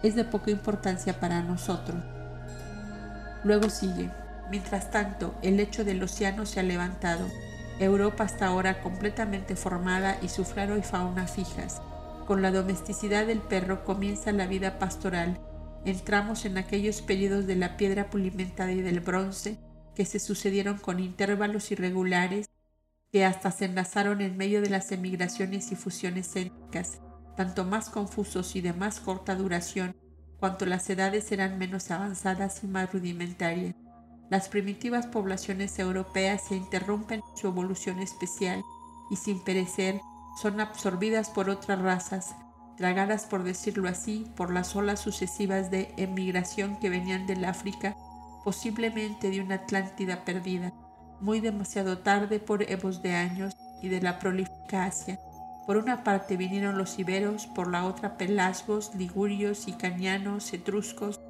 es 0.03 0.15
de 0.15 0.25
poca 0.25 0.51
importancia 0.51 1.19
para 1.19 1.41
nosotros. 1.41 2.03
Luego 3.43 3.69
sigue. 3.69 4.09
Mientras 4.49 4.91
tanto, 4.91 5.33
el 5.41 5.57
lecho 5.57 5.85
del 5.85 6.03
océano 6.03 6.45
se 6.45 6.59
ha 6.59 6.63
levantado 6.63 7.25
Europa 7.79 8.25
hasta 8.25 8.47
ahora 8.47 8.81
completamente 8.81 9.55
formada 9.55 10.17
y 10.21 10.27
su 10.27 10.43
flora 10.43 10.77
y 10.77 10.81
fauna 10.81 11.25
fijas. 11.25 11.81
Con 12.31 12.41
la 12.41 12.51
domesticidad 12.51 13.27
del 13.27 13.39
perro 13.39 13.83
comienza 13.83 14.31
la 14.31 14.47
vida 14.47 14.79
pastoral. 14.79 15.41
Entramos 15.83 16.45
en 16.45 16.57
aquellos 16.57 17.01
periodos 17.01 17.45
de 17.45 17.57
la 17.57 17.75
piedra 17.75 18.09
pulimentada 18.09 18.71
y 18.71 18.79
del 18.79 19.01
bronce 19.01 19.57
que 19.95 20.05
se 20.05 20.17
sucedieron 20.17 20.77
con 20.77 21.01
intervalos 21.01 21.73
irregulares 21.73 22.49
que 23.11 23.25
hasta 23.25 23.51
se 23.51 23.65
enlazaron 23.65 24.21
en 24.21 24.37
medio 24.37 24.61
de 24.61 24.69
las 24.69 24.93
emigraciones 24.93 25.73
y 25.73 25.75
fusiones 25.75 26.33
étnicas, 26.37 27.01
tanto 27.35 27.65
más 27.65 27.89
confusos 27.89 28.55
y 28.55 28.61
de 28.61 28.71
más 28.71 29.01
corta 29.01 29.35
duración, 29.35 29.93
cuanto 30.39 30.65
las 30.65 30.89
edades 30.89 31.33
eran 31.33 31.57
menos 31.57 31.91
avanzadas 31.91 32.63
y 32.63 32.67
más 32.67 32.93
rudimentarias. 32.93 33.75
Las 34.29 34.47
primitivas 34.47 35.05
poblaciones 35.05 35.77
europeas 35.79 36.47
se 36.47 36.55
interrumpen 36.55 37.19
en 37.19 37.37
su 37.37 37.47
evolución 37.47 37.99
especial 37.99 38.63
y 39.09 39.17
sin 39.17 39.43
perecer 39.43 39.99
son 40.35 40.59
absorbidas 40.59 41.29
por 41.29 41.49
otras 41.49 41.79
razas, 41.79 42.35
tragadas 42.77 43.25
por 43.25 43.43
decirlo 43.43 43.87
así 43.87 44.31
por 44.35 44.51
las 44.51 44.75
olas 44.75 44.99
sucesivas 44.99 45.69
de 45.71 45.93
emigración 45.97 46.77
que 46.77 46.89
venían 46.89 47.27
del 47.27 47.45
África, 47.45 47.95
posiblemente 48.43 49.29
de 49.29 49.41
una 49.41 49.55
Atlántida 49.55 50.25
perdida, 50.25 50.73
muy 51.19 51.39
demasiado 51.39 51.99
tarde 51.99 52.39
por 52.39 52.63
evos 52.63 53.01
de 53.01 53.13
años 53.13 53.55
y 53.81 53.89
de 53.89 54.01
la 54.01 54.19
prolífica 54.19 54.85
Asia. 54.85 55.19
Por 55.67 55.77
una 55.77 56.03
parte 56.03 56.37
vinieron 56.37 56.77
los 56.77 56.97
iberos, 56.97 57.45
por 57.47 57.69
la 57.69 57.85
otra 57.85 58.17
pelasgos, 58.17 58.95
ligurios, 58.95 59.67
icanianos, 59.67 60.51
etruscos, 60.53 61.21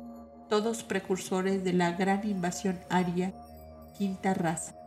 todos 0.50 0.84
precursores 0.84 1.64
de 1.64 1.74
la 1.74 1.92
gran 1.92 2.28
invasión 2.28 2.80
aria, 2.90 3.34
quinta 3.98 4.34
raza. 4.34 4.81